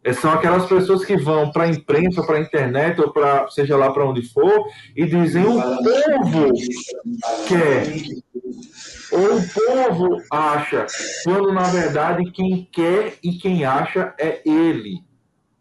[0.06, 3.76] É, são aquelas pessoas que vão para a imprensa, para a internet, ou para seja
[3.76, 6.54] lá para onde for, e dizem o povo
[7.48, 7.86] quer.
[9.12, 10.88] Ou o povo acha,
[11.26, 15.04] quando na verdade quem quer e quem acha é ele.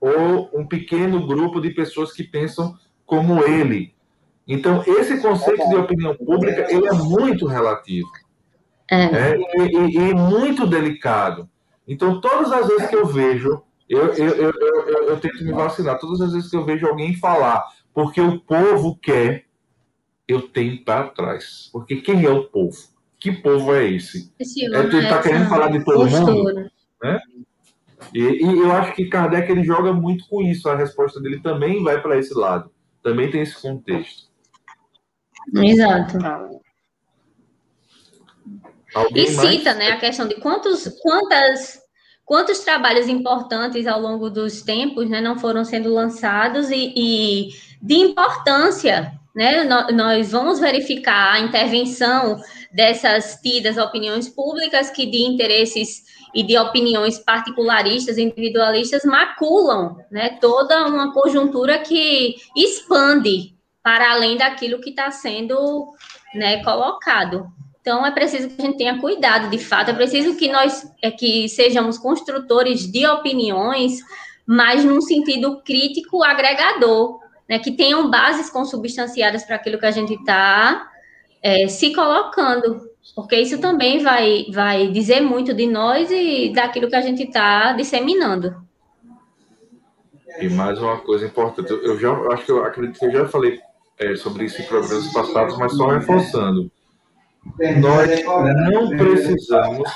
[0.00, 2.76] Ou um pequeno grupo de pessoas que pensam
[3.12, 3.92] como ele.
[4.48, 8.08] Então, esse conceito de opinião pública ele é muito relativo.
[8.90, 9.04] É.
[9.04, 11.46] É, e, e, muito delicado.
[11.86, 15.98] Então, todas as vezes que eu vejo eu, eu, eu, eu, eu tento me vacinar.
[15.98, 19.44] Todas as vezes que eu vejo alguém falar porque o povo quer,
[20.26, 21.68] eu tenho para trás.
[21.70, 22.78] Porque quem é o povo?
[23.20, 24.32] Que povo é esse?
[24.40, 26.32] esse é, tu está querendo falar de todo postura.
[26.32, 26.70] mundo?
[27.02, 27.20] Né?
[28.14, 30.70] E, e, eu acho que Kardec ele joga muito com isso.
[30.70, 32.71] A resposta dele também vai para esse lado.
[33.02, 34.30] Também tem esse contexto.
[35.54, 36.18] Exato.
[38.94, 39.78] Alguém e cita, mais?
[39.78, 41.82] né, a questão de quantos, quantas
[42.24, 47.48] quantos trabalhos importantes ao longo dos tempos né, não foram sendo lançados e, e
[47.80, 49.64] de importância, né?
[49.64, 52.40] Nós vamos verificar a intervenção
[52.72, 56.04] dessas tidas opiniões públicas que de interesses
[56.34, 64.80] e de opiniões particularistas, individualistas, maculam né, toda uma conjuntura que expande para além daquilo
[64.80, 65.92] que está sendo
[66.34, 67.46] né, colocado.
[67.80, 71.10] Então, é preciso que a gente tenha cuidado, de fato, é preciso que nós é,
[71.10, 73.98] que sejamos construtores de opiniões,
[74.46, 77.18] mas num sentido crítico agregador,
[77.48, 80.88] né, que tenham bases consubstanciadas para aquilo que a gente está
[81.42, 86.96] é, se colocando, porque isso também vai, vai dizer muito de nós e daquilo que
[86.96, 88.62] a gente está disseminando.
[90.40, 93.60] E mais uma coisa importante, eu já acho que eu acredito que eu já falei
[93.98, 96.70] é, sobre isso em programas passados, mas só reforçando
[97.80, 98.24] nós
[98.70, 99.90] não precisamos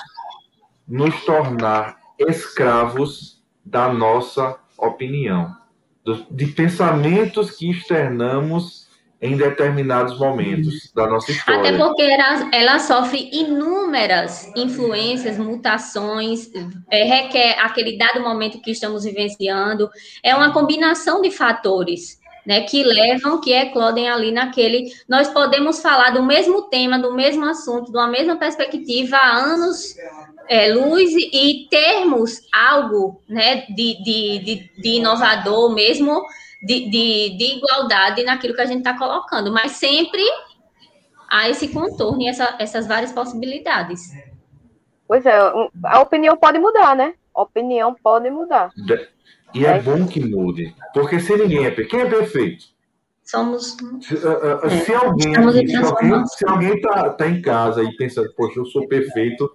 [0.86, 5.54] nos tornar escravos da nossa opinião,
[6.30, 8.85] de pensamentos que externamos
[9.20, 11.60] em determinados momentos da nossa história.
[11.60, 16.50] Até porque ela, ela sofre inúmeras influências, mutações,
[16.90, 19.88] é, requer aquele dado momento que estamos vivenciando,
[20.22, 22.24] é uma combinação de fatores.
[22.46, 24.84] Né, que levam, que eclodem ali naquele.
[25.08, 29.96] Nós podemos falar do mesmo tema, do mesmo assunto, de uma mesma perspectiva há anos
[30.48, 36.22] é, luz e termos algo né, de, de, de, de inovador mesmo
[36.66, 40.22] de, de, de igualdade naquilo que a gente está colocando, mas sempre
[41.30, 44.00] há esse contorno e essa, essas várias possibilidades.
[45.06, 45.38] Pois é,
[45.84, 47.14] a opinião pode mudar, né?
[47.32, 48.72] A opinião pode mudar.
[49.54, 52.64] E é, é bom que mude, porque se ninguém é quem é perfeito?
[53.22, 53.76] Somos.
[54.00, 58.22] Se, uh, uh, se alguém, se alguém, se alguém tá, tá em casa e pensa,
[58.36, 59.50] poxa, eu sou perfeito,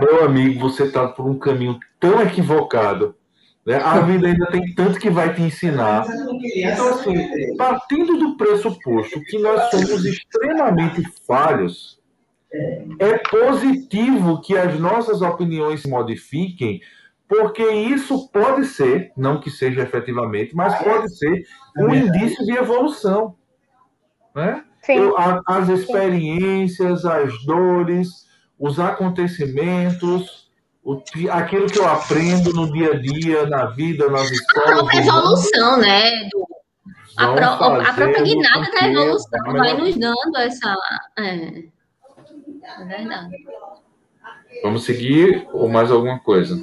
[0.00, 3.14] meu amigo, você está por um caminho tão equivocado
[3.66, 3.76] né?
[3.76, 6.06] A vida ainda tem tanto que vai te ensinar.
[6.54, 12.00] Então, assim, partindo do pressuposto que nós somos extremamente falhos,
[13.00, 16.80] é positivo que as nossas opiniões se modifiquem,
[17.28, 21.44] porque isso pode ser, não que seja efetivamente, mas pode ser
[21.76, 23.34] um indício de evolução.
[24.32, 24.62] Né?
[24.88, 30.45] Eu, a, as experiências, as dores, os acontecimentos,
[30.86, 34.70] o, aquilo que eu aprendo no dia a dia, na vida, nas escolas.
[34.70, 36.28] A própria evolução, né?
[36.30, 36.46] Do,
[37.16, 40.76] a, pro, a, própria guinada da evolução vai nos dando essa.
[41.18, 41.64] É,
[42.62, 43.34] é verdade.
[44.62, 46.56] Vamos seguir ou mais alguma coisa?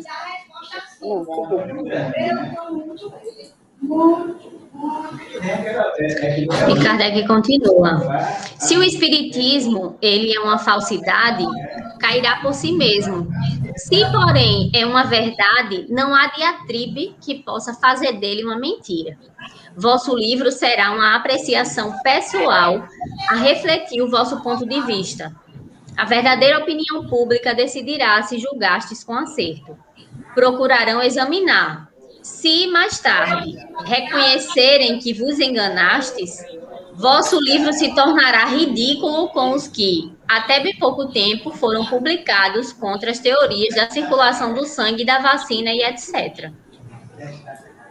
[6.70, 8.02] E Kardec continua.
[8.58, 11.46] Se o espiritismo ele é uma falsidade,
[12.00, 13.28] cairá por si mesmo.
[13.76, 19.18] Se, porém, é uma verdade, não há diatribe que possa fazer dele uma mentira.
[19.76, 22.88] Vosso livro será uma apreciação pessoal
[23.30, 25.36] a refletir o vosso ponto de vista.
[25.96, 29.78] A verdadeira opinião pública decidirá se julgastes com acerto.
[30.34, 31.93] Procurarão examinar,
[32.24, 33.54] se mais tarde
[33.86, 36.38] reconhecerem que vos enganastes,
[36.96, 43.12] vosso livro se tornará ridículo com os que, até bem pouco tempo, foram publicados contra
[43.12, 46.50] as teorias da circulação do sangue, da vacina e etc.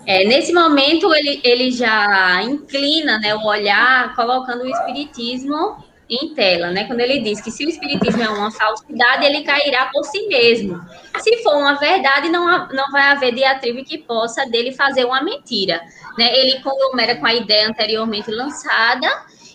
[0.06, 5.76] É, nesse momento, ele, ele já inclina né, o olhar, colocando o espiritismo
[6.14, 6.84] em tela, né?
[6.84, 10.78] Quando ele diz que se o espiritismo é uma falsidade, ele cairá por si mesmo.
[11.18, 15.80] Se for uma verdade, não, não vai haver diatribe que possa dele fazer uma mentira,
[16.18, 16.36] né?
[16.38, 19.08] Ele conglomera com a ideia anteriormente lançada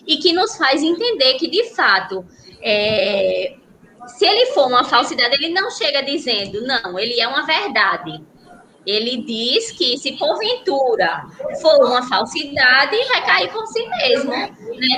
[0.06, 2.26] e que nos faz entender que, de fato,
[2.60, 3.54] é,
[4.08, 8.20] se ele for uma falsidade, ele não chega dizendo, não, ele é uma verdade
[8.88, 11.26] ele diz que se porventura
[11.60, 14.30] for uma falsidade, vai cair por si mesmo.
[14.30, 14.50] Né?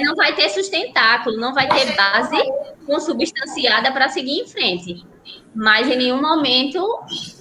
[0.05, 2.36] Não vai ter sustentáculo, não vai ter base
[2.86, 5.05] consubstanciada para seguir em frente.
[5.53, 6.86] Mas em nenhum momento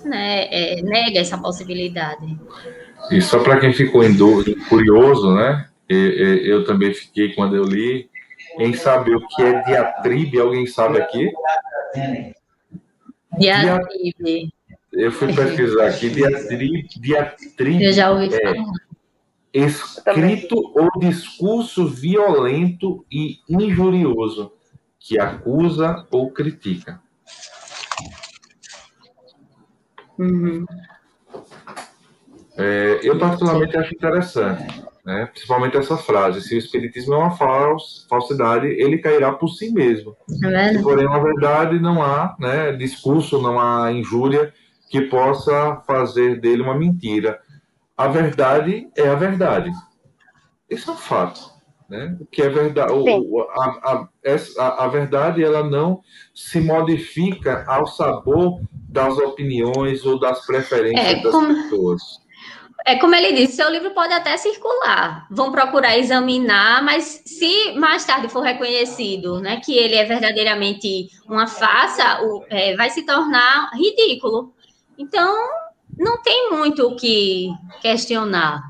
[0.04, 2.36] né, é, nega essa possibilidade.
[3.12, 4.02] E só para quem ficou
[4.68, 5.70] curioso, né?
[5.88, 8.10] Eu também fiquei quando eu li
[8.58, 10.40] em saber o que é diatribe.
[10.40, 11.32] Alguém sabe aqui?
[13.38, 14.52] Diatribe.
[15.00, 18.66] Eu fui pesquisar aqui, diatribe, diatribe Eu já ouvi falar.
[19.54, 24.52] É escrito ou discurso violento e injurioso
[25.00, 27.00] que acusa ou critica.
[30.18, 30.66] Uhum.
[32.58, 35.28] É, eu particularmente acho interessante, né?
[35.28, 40.14] principalmente essa frase: se o espiritismo é uma fals, falsidade, ele cairá por si mesmo.
[40.44, 44.54] É se porém é uma verdade, não há né, discurso, não há injúria
[44.90, 47.40] que possa fazer dele uma mentira.
[47.96, 49.72] A verdade é a verdade.
[50.70, 51.60] Isso é um fato.
[51.90, 52.16] Né?
[52.20, 54.08] O que é verdade, o, a,
[54.58, 56.02] a, a, verdade ela não
[56.36, 62.02] se modifica ao sabor das opiniões ou das preferências é, das como, pessoas.
[62.86, 68.06] É como ele disse, seu livro pode até circular, vão procurar examinar, mas se mais
[68.06, 73.72] tarde for reconhecido, né, que ele é verdadeiramente uma farsa, o, é, vai se tornar
[73.74, 74.54] ridículo.
[75.00, 75.34] Então,
[75.98, 77.50] não tem muito o que
[77.82, 78.62] questionar.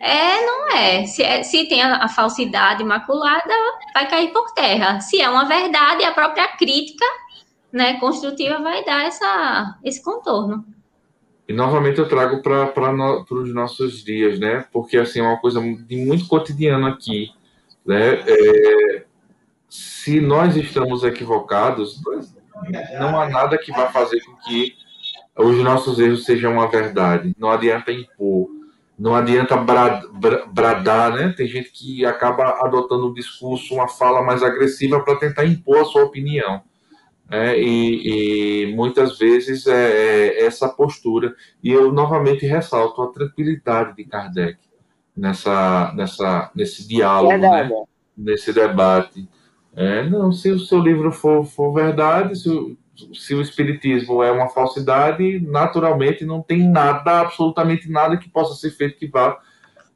[0.00, 1.06] É, não é.
[1.06, 3.54] Se, é, se tem a, a, falsidade imaculada,
[3.92, 5.00] vai cair por terra.
[5.00, 7.04] Se é uma verdade, a própria crítica
[7.70, 10.64] né, construtiva vai dar essa, esse contorno.
[11.46, 14.64] E novamente eu trago para no, os nossos dias, né?
[14.72, 17.30] Porque assim é uma coisa de muito cotidiano aqui,
[17.84, 18.22] né?
[18.26, 19.04] É,
[19.68, 22.00] se nós estamos equivocados,
[22.98, 24.74] não há nada que vá fazer com que
[25.36, 27.34] os nossos erros sejam uma verdade.
[27.38, 28.48] Não adianta impor,
[28.98, 31.34] não adianta bradar, né?
[31.36, 35.84] Tem gente que acaba adotando um discurso, uma fala mais agressiva para tentar impor a
[35.84, 36.62] sua opinião.
[37.30, 41.34] É, e, e, muitas vezes é, é, essa postura.
[41.62, 44.58] E eu novamente ressalto a tranquilidade de Kardec
[45.16, 47.68] nessa, nessa, nesse diálogo, né?
[48.16, 49.28] nesse debate.
[49.74, 52.78] É, não, se o seu livro for, for verdade, se
[53.12, 58.70] se o Espiritismo é uma falsidade, naturalmente não tem nada, absolutamente nada que possa ser
[58.70, 59.38] feito que vá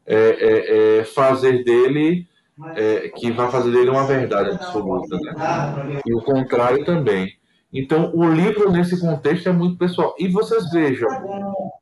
[0.07, 2.27] é, é, é fazer dele,
[2.75, 5.17] é, que vá fazer dele uma verdade absoluta.
[5.17, 6.01] Né?
[6.05, 7.39] E o contrário também.
[7.73, 10.15] Então, o livro, nesse contexto, é muito pessoal.
[10.19, 11.09] E vocês vejam,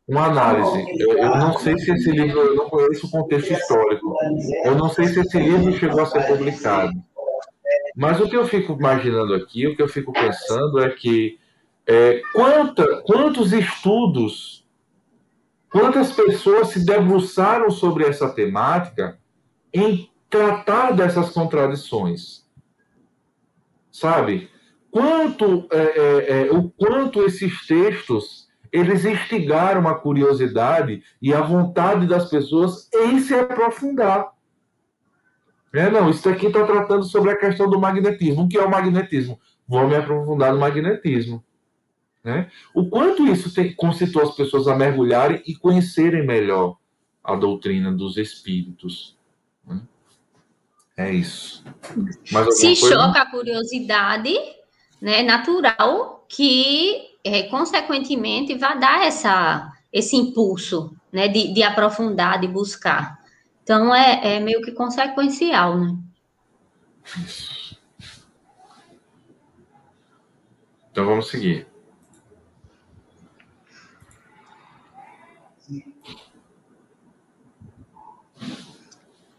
[0.09, 0.85] uma análise.
[0.99, 4.15] Eu, eu, não sei se esse livro, eu não conheço o contexto histórico.
[4.65, 6.93] Eu não sei se esse livro chegou a ser publicado.
[7.97, 11.39] Mas o que eu fico imaginando aqui, o que eu fico pensando é que
[11.87, 14.69] é, quanta, quantos estudos,
[15.71, 19.19] quantas pessoas se debruçaram sobre essa temática
[19.73, 22.45] em tratar dessas contradições,
[23.91, 24.51] sabe?
[24.91, 32.07] Quanto, é, é, é o quanto esses textos eles instigaram a curiosidade e a vontade
[32.07, 34.36] das pessoas em se aprofundar.
[35.73, 38.45] É, não, isso aqui está tratando sobre a questão do magnetismo.
[38.45, 39.39] O que é o magnetismo?
[39.69, 41.45] Vou me aprofundar no magnetismo.
[42.25, 42.51] Né?
[42.75, 46.77] O quanto isso tem, concitou as pessoas a mergulharem e conhecerem melhor
[47.23, 49.17] a doutrina dos espíritos.
[49.67, 49.81] Né?
[50.97, 51.65] É isso.
[52.53, 54.35] Se choca a curiosidade,
[55.01, 62.49] né, natural que, é, consequentemente, vai dar essa, esse impulso né, de, de aprofundar, de
[62.49, 63.19] buscar.
[63.67, 65.99] Então, é, é meio que consequencial, né?
[70.93, 71.67] Então, vamos seguir.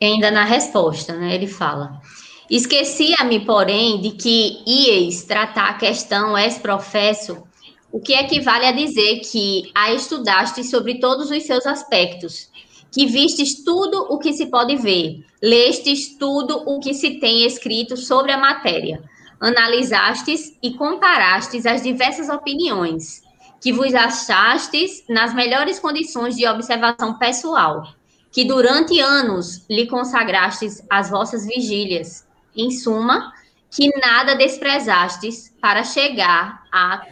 [0.02, 1.34] Ainda na resposta, né?
[1.34, 2.02] Ele fala:
[2.50, 7.48] Esquecia-me, porém, de que ieis tratar a questão ex professo,
[7.90, 12.52] o que equivale a dizer que a estudaste sobre todos os seus aspectos,
[12.92, 17.96] que vistes tudo o que se pode ver, lestes tudo o que se tem escrito
[17.98, 19.04] sobre a matéria,
[19.40, 23.22] analisastes e comparastes as diversas opiniões,
[23.62, 27.88] que vos achastes nas melhores condições de observação pessoal,
[28.32, 32.26] que durante anos lhe consagrastes as vossas vigílias,
[32.56, 33.34] em suma,
[33.70, 37.06] que nada desprezastes para chegar a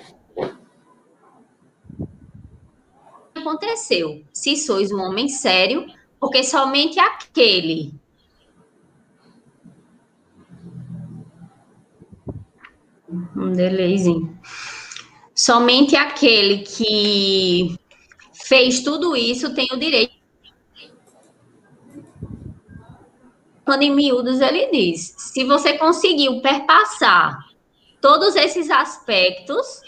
[3.45, 4.23] aconteceu.
[4.33, 5.85] Se sois um homem sério,
[6.19, 7.93] porque somente aquele
[13.35, 14.37] um delayzinho.
[15.33, 17.77] Somente aquele que
[18.33, 20.15] fez tudo isso tem o direito.
[23.63, 27.37] Quando em miúdos ele diz: se você conseguiu perpassar
[28.01, 29.81] todos esses aspectos,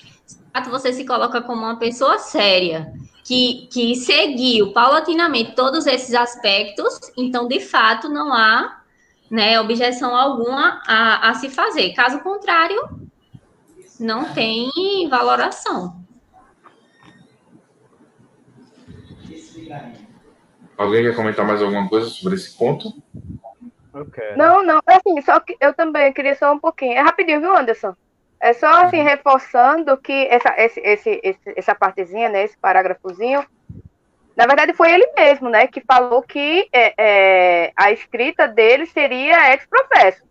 [0.70, 2.92] você se coloca como uma pessoa séria
[3.28, 8.82] que, que seguiu paulatinamente todos esses aspectos, então, de fato, não há
[9.30, 11.92] né, objeção alguma a, a se fazer.
[11.94, 12.90] Caso contrário,
[14.00, 14.72] não tem
[15.10, 16.02] valoração.
[20.78, 22.94] Alguém quer comentar mais alguma coisa sobre esse ponto?
[24.38, 26.94] Não, não, assim, só que eu também queria só um pouquinho.
[26.94, 27.94] É rapidinho, viu, Anderson?
[28.40, 30.80] É só assim, reforçando que essa, esse,
[31.24, 33.44] esse, essa partezinha, né, esse parágrafozinho,
[34.36, 39.54] na verdade foi ele mesmo, né, que falou que é, é, a escrita dele seria
[39.54, 40.24] ex-professo,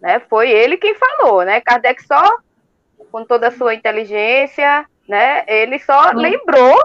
[0.00, 2.22] né, foi ele quem falou, né, Kardec só,
[3.10, 6.78] com toda a sua inteligência, né, ele só lembrou,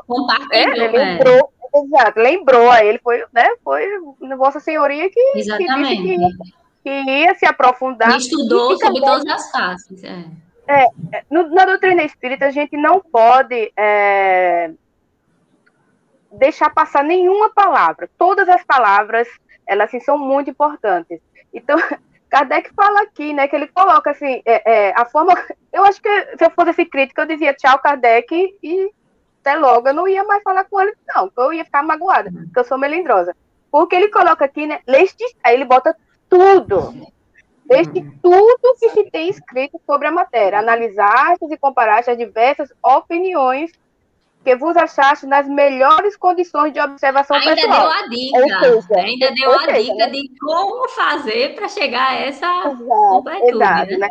[0.51, 0.87] é, ele é.
[0.87, 3.85] lembrou, exato, lembrou a ele, foi, né, foi
[4.35, 6.17] Vossa Senhoria que, que disse que,
[6.81, 8.09] que, ia se aprofundar.
[8.09, 10.25] Ele estudou sobre todas as faces, é.
[10.67, 14.71] É, no, na doutrina espírita, a gente não pode é,
[16.31, 18.09] deixar passar nenhuma palavra.
[18.17, 19.27] Todas as palavras,
[19.67, 21.19] elas assim, são muito importantes.
[21.53, 21.77] Então,
[22.29, 25.33] Kardec fala aqui, né, que ele coloca assim, é, é, a forma.
[25.71, 28.91] Eu acho que se eu fosse esse crítico, eu dizia tchau, Kardec, e
[29.41, 32.59] até logo eu não ia mais falar com ele, não, eu ia ficar magoada, porque
[32.59, 33.35] eu sou melindrosa.
[33.69, 35.95] Porque ele coloca aqui, né, lestes, aí ele bota
[36.29, 36.93] tudo
[37.65, 38.19] desde uhum.
[38.21, 43.71] tudo que se tem escrito sobre a matéria, analisaste e comparaste as diversas opiniões
[44.43, 47.81] que vos achaste nas melhores condições de observação ainda pessoal.
[47.81, 50.09] Deu a dica, seja, ainda deu a seja, dica né?
[50.09, 53.51] de como fazer para chegar a essa exato, completude.
[53.55, 54.07] Exato, né?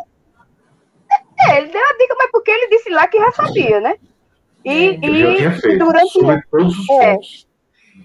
[1.47, 3.95] É, ele deu a dica, mas porque ele disse lá que já sabia, né?
[4.65, 7.47] E, é, e já tinha feito, durante é, pontos.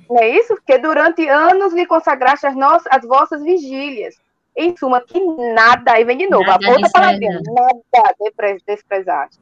[0.08, 0.54] Não é isso?
[0.54, 4.14] Porque durante anos lhe consagraste as, nossas, as vossas vigílias.
[4.56, 5.18] Em suma, que
[5.54, 8.14] nada, aí vem de novo, nada a outra palavrinha, nada
[8.66, 9.40] desprezaste.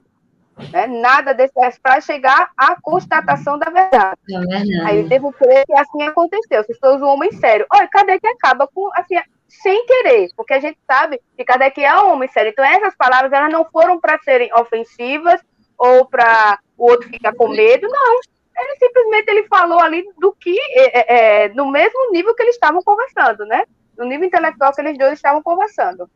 [0.73, 0.87] Né?
[0.87, 4.19] Nada desprezaste para chegar à constatação da verdade.
[4.31, 4.81] É verdade.
[4.83, 6.63] Aí devo crer que assim aconteceu.
[6.65, 7.67] Se sou um homem sério.
[7.73, 9.17] Olha, cadê que acaba com, assim,
[9.49, 12.51] sem querer, porque a gente sabe que Kardec é homem sério.
[12.51, 15.41] Então, essas palavras elas não foram para serem ofensivas
[15.79, 18.21] ou para o outro ficar com medo, não.
[18.61, 22.57] Ele simplesmente ele falou ali do que, é, é, é, no mesmo nível que eles
[22.57, 23.65] estavam conversando, né?
[23.99, 26.09] No nível intelectual que eles dois estavam conversando.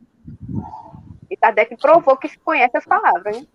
[1.29, 3.45] E Kardec provou que se conhece as palavras, né?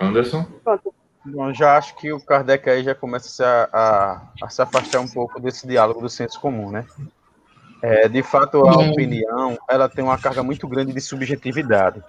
[0.00, 0.44] Anderson?
[0.64, 0.94] Pronto.
[1.24, 5.08] Bom, já acho que o Kardec aí já começa a, a, a se afastar um
[5.08, 6.84] pouco desse diálogo do senso comum, né?
[7.80, 12.02] É, de fato, a opinião ela tem uma carga muito grande de subjetividade.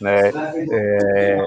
[0.00, 0.32] Né?
[0.72, 1.44] É,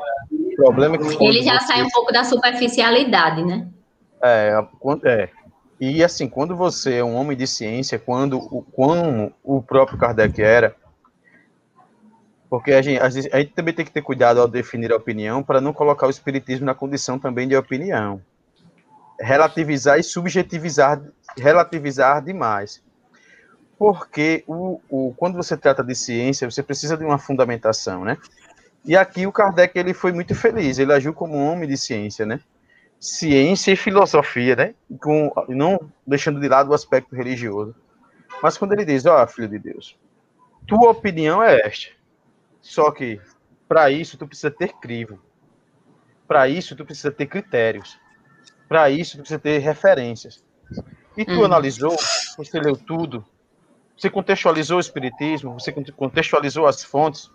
[0.56, 1.68] problema é que ele já você...
[1.68, 3.68] sai um pouco da superficialidade, né?
[4.22, 4.52] É,
[5.06, 5.30] é.
[5.80, 10.42] E assim, quando você é um homem de ciência, quando o, como o próprio Kardec
[10.42, 10.76] era,
[12.50, 15.62] porque a gente, a gente também tem que ter cuidado ao definir a opinião para
[15.62, 18.22] não colocar o espiritismo na condição também de opinião.
[19.20, 21.02] Relativizar e subjetivizar,
[21.38, 22.82] relativizar demais.
[23.78, 28.18] Porque o, o, quando você trata de ciência, você precisa de uma fundamentação, né?
[28.84, 32.26] E aqui o Kardec ele foi muito feliz, ele agiu como um homem de ciência,
[32.26, 32.40] né?
[33.00, 34.76] Ciência e filosofia, né?
[35.02, 37.76] Com, não deixando de lado o aspecto religioso.
[38.42, 39.98] Mas quando ele diz, ó, oh, filho de Deus,
[40.66, 41.98] tua opinião é esta
[42.68, 43.20] só que
[43.66, 45.20] para isso tu precisa ter crivo.
[46.28, 47.98] Para isso tu precisa ter critérios.
[48.68, 50.44] Para isso tu precisa ter referências.
[51.16, 51.46] E tu uhum.
[51.46, 51.96] analisou,
[52.38, 53.26] você leu tudo,
[53.98, 57.32] você contextualizou o espiritismo, você contextualizou as fontes.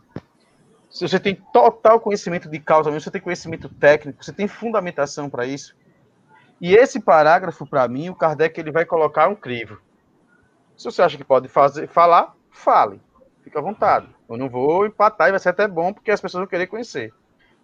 [0.92, 5.46] Se você tem total conhecimento de causa, você tem conhecimento técnico, você tem fundamentação para
[5.46, 5.74] isso.
[6.60, 9.80] E esse parágrafo, para mim, o Kardec ele vai colocar um crivo.
[10.76, 13.00] Se você acha que pode fazer, falar, fale.
[13.42, 14.06] Fica à vontade.
[14.28, 17.12] Eu não vou empatar e vai ser até bom, porque as pessoas vão querer conhecer.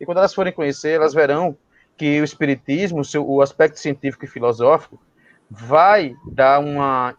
[0.01, 1.57] E quando elas forem conhecer, elas verão
[1.99, 4.99] que o espiritismo, seu, o aspecto científico e filosófico,
[5.51, 7.15] vai dar uma,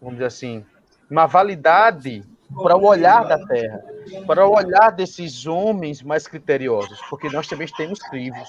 [0.00, 0.64] vamos dizer assim,
[1.10, 2.22] uma validade
[2.54, 3.84] para o olhar da Terra,
[4.26, 8.48] para o olhar desses homens mais criteriosos, porque nós também temos crivos.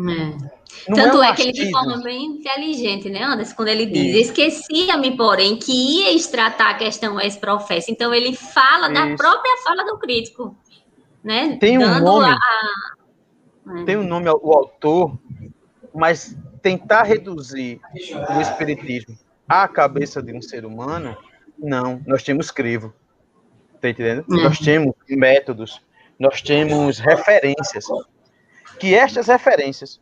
[0.00, 0.92] É.
[0.92, 5.16] Tanto é, é, que ele de forma bem inteligente, né, Anderson, quando ele diz, esquecia-me,
[5.16, 7.90] porém, que ia tratar a questão ex-professa.
[7.90, 8.94] Então, ele fala Isso.
[8.94, 10.56] da própria fala do crítico,
[11.22, 11.56] né?
[11.60, 13.80] Tem um nome, a...
[13.80, 13.84] É.
[13.84, 15.16] tem um nome o autor,
[15.94, 17.80] mas tentar reduzir
[18.36, 19.16] o espiritismo
[19.48, 21.16] à cabeça de um ser humano,
[21.56, 22.92] não, nós temos crivo,
[23.84, 24.24] tá entendendo?
[24.28, 24.42] Uhum.
[24.42, 25.82] Nós temos métodos,
[26.18, 27.84] nós temos referências,
[28.78, 30.00] que estas referências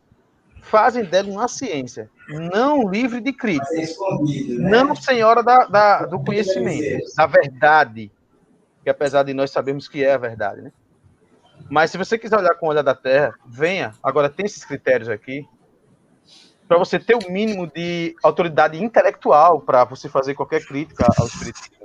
[0.61, 4.69] fazem dela uma ciência não livre de crítica, né?
[4.69, 8.09] não senhora da, da, do conhecimento, da verdade,
[8.81, 10.71] que apesar de nós sabermos que é a verdade, né?
[11.69, 13.93] Mas se você quiser olhar com o olhar da Terra, venha.
[14.01, 15.47] Agora tem esses critérios aqui
[16.67, 21.82] para você ter o mínimo de autoridade intelectual para você fazer qualquer crítica ao espiritismo.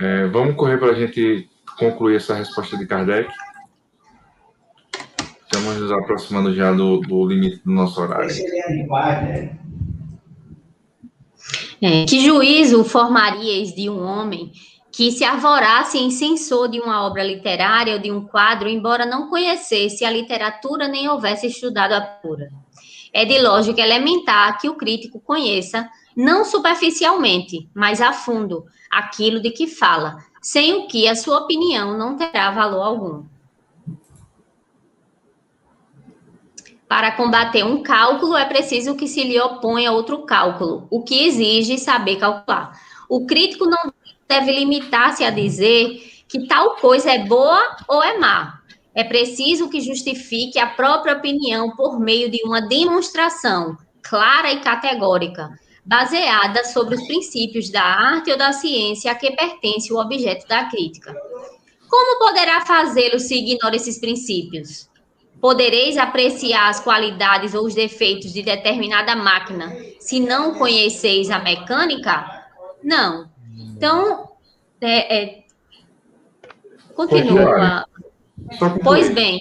[0.00, 1.46] É, vamos correr para a gente
[1.78, 3.30] concluir essa resposta de Kardec.
[5.42, 8.34] Estamos nos aproximando já do, do limite do nosso horário.
[11.82, 14.52] É, que juízo formarias de um homem
[14.90, 19.28] que se arvorasse em censor de uma obra literária ou de um quadro, embora não
[19.28, 22.48] conhecesse a literatura nem houvesse estudado a pura?
[23.12, 25.86] É de lógica elementar que o crítico conheça,
[26.16, 31.96] não superficialmente, mas a fundo, aquilo de que fala, sem o que a sua opinião
[31.96, 33.24] não terá valor algum.
[36.88, 41.78] Para combater um cálculo, é preciso que se lhe oponha outro cálculo, o que exige
[41.78, 42.72] saber calcular.
[43.08, 43.92] O crítico não
[44.28, 48.60] deve limitar-se a dizer que tal coisa é boa ou é má.
[48.92, 55.50] É preciso que justifique a própria opinião por meio de uma demonstração clara e categórica,
[55.84, 60.64] baseada sobre os princípios da arte ou da ciência a que pertence o objeto da
[60.64, 61.14] crítica.
[61.88, 64.88] Como poderá fazê-lo se ignora esses princípios?
[65.40, 72.46] Podereis apreciar as qualidades ou os defeitos de determinada máquina se não conheceis a mecânica?
[72.84, 73.30] Não.
[73.74, 74.28] Então,
[74.80, 75.44] é, é,
[76.94, 77.86] continua.
[78.82, 79.40] Pois bem,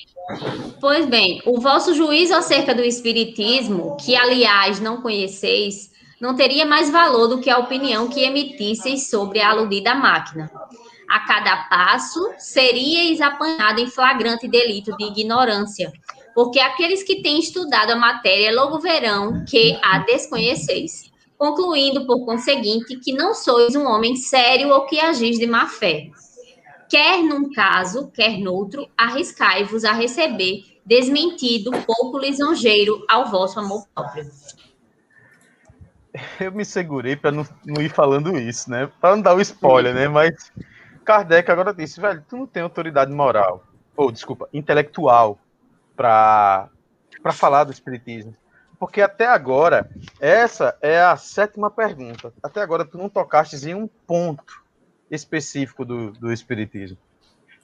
[0.80, 6.90] pois bem, o vosso juízo acerca do espiritismo, que aliás não conheceis, não teria mais
[6.90, 10.52] valor do que a opinião que emitisseis sobre a aludida máquina.
[11.10, 15.92] a cada passo, seríeis apanhado em flagrante delito de ignorância,
[16.36, 23.00] porque aqueles que têm estudado a matéria logo verão que a desconheceis, concluindo, por conseguinte,
[23.00, 26.12] que não sois um homem sério ou que agis de má fé.
[26.88, 34.30] Quer num caso, quer noutro, arriscai-vos a receber desmentido pouco lisonjeiro ao vosso amor próprio.
[36.40, 38.90] Eu me segurei para não, não, ir falando isso, né?
[39.00, 40.08] Para não dar o spoiler, né?
[40.08, 40.52] Mas
[41.06, 43.64] Kardec agora disse, velho, tu não tem autoridade moral,
[43.96, 45.40] ou desculpa, intelectual
[45.96, 46.70] para
[47.22, 48.34] para falar do espiritismo.
[48.80, 49.90] Porque até agora,
[50.22, 52.34] essa é a sétima pergunta.
[52.42, 54.64] Até agora tu não tocaste em um ponto
[55.12, 56.98] específico do, do espiritismo.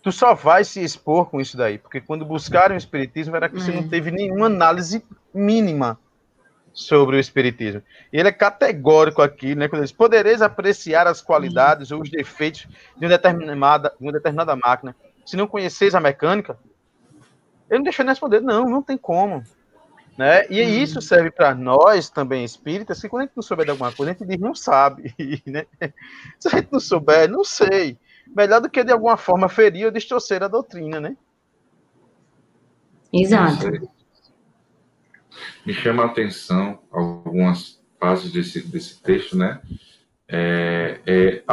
[0.03, 3.55] Tu só vai se expor com isso daí, porque quando buscaram o espiritismo era que
[3.55, 3.89] você não uhum.
[3.89, 5.97] teve nenhuma análise mínima
[6.75, 7.81] sobre o espiritismo.
[8.11, 12.09] E ele é categórico aqui, né, quando ele diz, podereis apreciar as qualidades ou os
[12.09, 12.67] defeitos
[12.97, 14.93] de uma determinada, de uma determinada máquina,
[15.25, 16.59] se não conheceis a mecânica,
[17.69, 19.41] ele não deixou de responder, não, não tem como.
[20.17, 20.45] Né?
[20.49, 20.69] E uhum.
[20.69, 24.11] isso serve para nós também espíritas, que quando a gente não souber de alguma coisa,
[24.11, 25.13] a gente diz não sabe.
[25.45, 25.65] Né?
[26.39, 27.97] Se a gente não souber, não sei.
[28.27, 31.15] Melhor do que de alguma forma ferir ou distorcer a doutrina, né?
[33.13, 33.89] Exato.
[35.65, 39.61] Me chama a atenção algumas fases desse, desse texto, né?
[40.27, 41.43] É, é,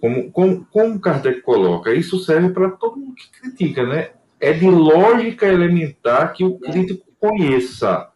[0.00, 4.10] como, como, como Kardec coloca, isso serve para todo mundo que critica, né?
[4.40, 8.08] É de lógica elementar que o crítico conheça,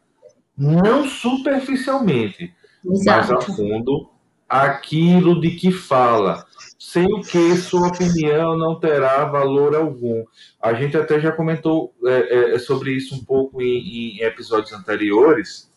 [0.57, 2.55] não superficialmente,
[2.85, 3.07] Exato.
[3.07, 4.11] mas a fundo,
[4.49, 6.47] aquilo de que fala,
[6.93, 10.25] sem o que sua opinião não terá valor algum.
[10.61, 15.71] A gente até já comentou é, é, sobre isso um pouco em, em episódios anteriores,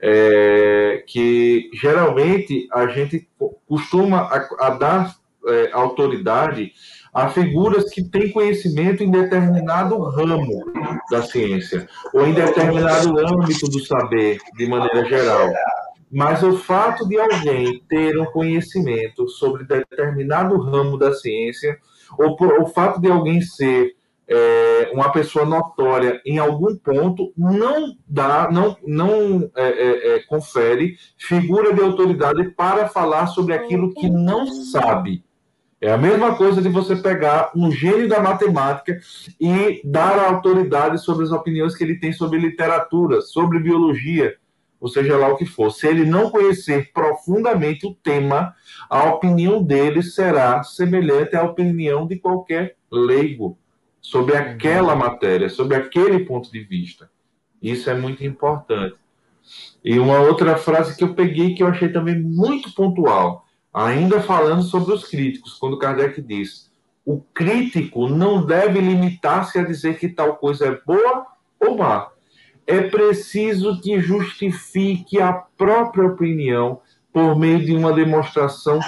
[0.00, 3.28] é, que geralmente a gente
[3.68, 5.14] costuma a, a dar
[5.46, 6.72] é, autoridade
[7.12, 10.64] a figuras que têm conhecimento em determinado ramo
[11.10, 15.50] da ciência, ou em determinado âmbito do saber, de maneira geral.
[16.10, 21.78] Mas o fato de alguém ter um conhecimento sobre determinado ramo da ciência,
[22.18, 23.94] ou por, o fato de alguém ser
[24.28, 30.96] é, uma pessoa notória em algum ponto, não dá, não, não é, é, é confere
[31.16, 35.24] figura de autoridade para falar sobre aquilo que não sabe.
[35.80, 38.98] É a mesma coisa de você pegar um gênio da matemática
[39.38, 44.34] e dar autoridade sobre as opiniões que ele tem sobre literatura, sobre biologia,
[44.86, 45.70] ou seja lá o que for.
[45.70, 48.54] Se ele não conhecer profundamente o tema,
[48.88, 53.58] a opinião dele será semelhante à opinião de qualquer leigo
[54.00, 57.10] sobre aquela matéria, sobre aquele ponto de vista.
[57.60, 58.96] Isso é muito importante.
[59.84, 64.62] E uma outra frase que eu peguei que eu achei também muito pontual Ainda falando
[64.62, 66.72] sobre os críticos, quando Kardec diz:
[67.04, 71.26] o crítico não deve limitar-se a dizer que tal coisa é boa
[71.60, 72.08] ou má.
[72.66, 76.80] É preciso que justifique a própria opinião
[77.12, 78.80] por meio de uma demonstração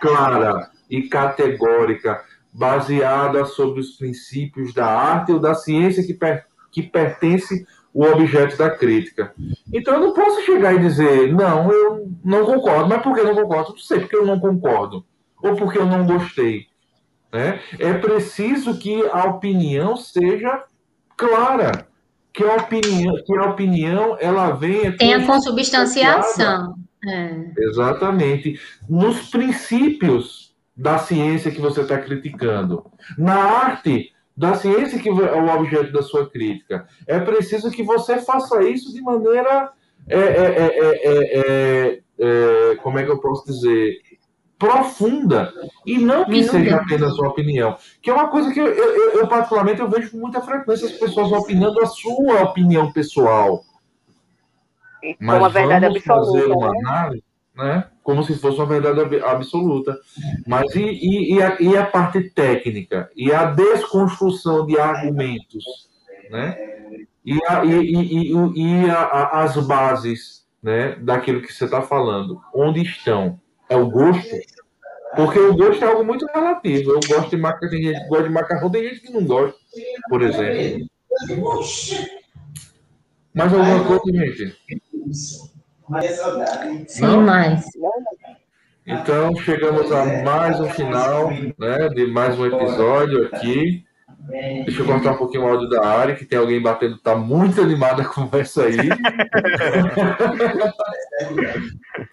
[0.00, 2.22] clara e categórica,
[2.52, 8.56] baseada sobre os princípios da arte ou da ciência que, per que pertence o objeto
[8.56, 9.34] da crítica.
[9.72, 13.26] Então eu não posso chegar e dizer, não, eu não concordo, mas por que eu
[13.26, 13.70] não concordo?
[13.70, 15.04] Não sei porque eu não concordo,
[15.42, 16.66] ou porque eu não gostei.
[17.32, 17.60] Né?
[17.78, 20.64] É preciso que a opinião seja
[21.16, 21.88] clara,
[22.36, 24.94] que a opinião, que a opinião ela venha.
[24.96, 26.74] Tenha consubstanciação.
[27.08, 27.34] É.
[27.58, 28.60] Exatamente.
[28.88, 32.84] Nos princípios da ciência que você está criticando.
[33.16, 36.86] Na arte, da ciência que é o objeto da sua crítica.
[37.06, 39.72] É preciso que você faça isso de maneira.
[40.06, 43.96] É, é, é, como é que eu posso dizer?
[44.58, 45.52] Profunda.
[45.84, 47.76] E não que seja apenas sua opinião.
[48.00, 50.92] Que é uma coisa que eu, eu, eu, particularmente, eu vejo com muita frequência as
[50.92, 53.62] pessoas opinando a sua opinião pessoal.
[55.20, 56.24] Mas uma verdade absoluta.
[56.24, 56.78] Fazer uma né?
[56.84, 57.26] análise
[57.56, 57.84] né?
[58.02, 59.98] como se fosse uma verdade absoluta.
[60.46, 63.10] Mas e, e, e, a, e a parte técnica?
[63.16, 65.64] E a desconstrução de argumentos?
[66.30, 66.56] Né?
[67.24, 72.40] E, a, e, e a, as bases né, daquilo que você está falando?
[72.54, 73.40] Onde estão?
[73.68, 74.36] É o gosto?
[75.14, 76.90] Porque o gosto é algo muito relativo.
[76.90, 79.58] Eu gosto de macarrão, tem gente que gosta de macarrão, tem gente que não gosta,
[80.08, 80.86] por exemplo.
[83.34, 84.56] Mais alguma coisa, gente?
[86.88, 87.22] Sim, Não?
[87.22, 87.64] mais.
[88.86, 93.85] Então, chegamos a mais um final né, de mais um episódio aqui.
[94.64, 97.60] Deixa eu cortar um pouquinho o áudio da área, que tem alguém batendo, tá muito
[97.60, 98.76] animada a conversa aí.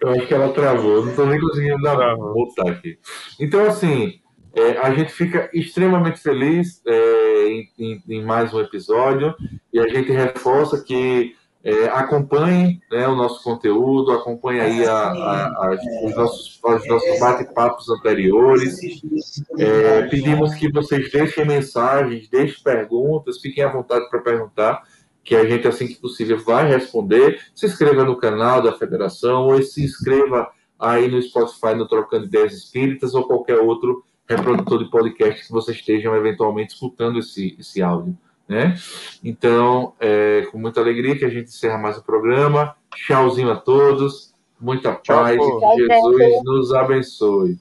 [0.00, 2.98] eu acho que ela travou, não estou nem conseguindo dar, voltar aqui.
[3.40, 4.20] Então, assim,
[4.56, 9.34] É, a gente fica extremamente feliz é, em, em, mais um episódio
[9.72, 11.34] e a gente reforça que
[11.64, 17.18] é, acompanhe né, o nosso conteúdo, acompanhe aí a, a, a, os nossos, os nossos
[17.18, 18.78] bate-papos anteriores.
[19.58, 24.82] É, pedimos que vocês deixem mensagens, deixem perguntas, fiquem à vontade para perguntar,
[25.24, 27.40] que a gente, assim que possível, vai responder.
[27.54, 32.52] Se inscreva no canal da Federação ou se inscreva aí no Spotify, no Trocando Ideias
[32.52, 38.14] Espíritas ou qualquer outro reprodutor de podcast que vocês estejam eventualmente escutando esse, esse áudio.
[38.48, 38.76] Né?
[39.22, 42.76] Então, é com muita alegria que a gente encerra mais o programa.
[42.94, 47.58] Tchauzinho a todos, muita paz Tchau, e que Jesus nos abençoe.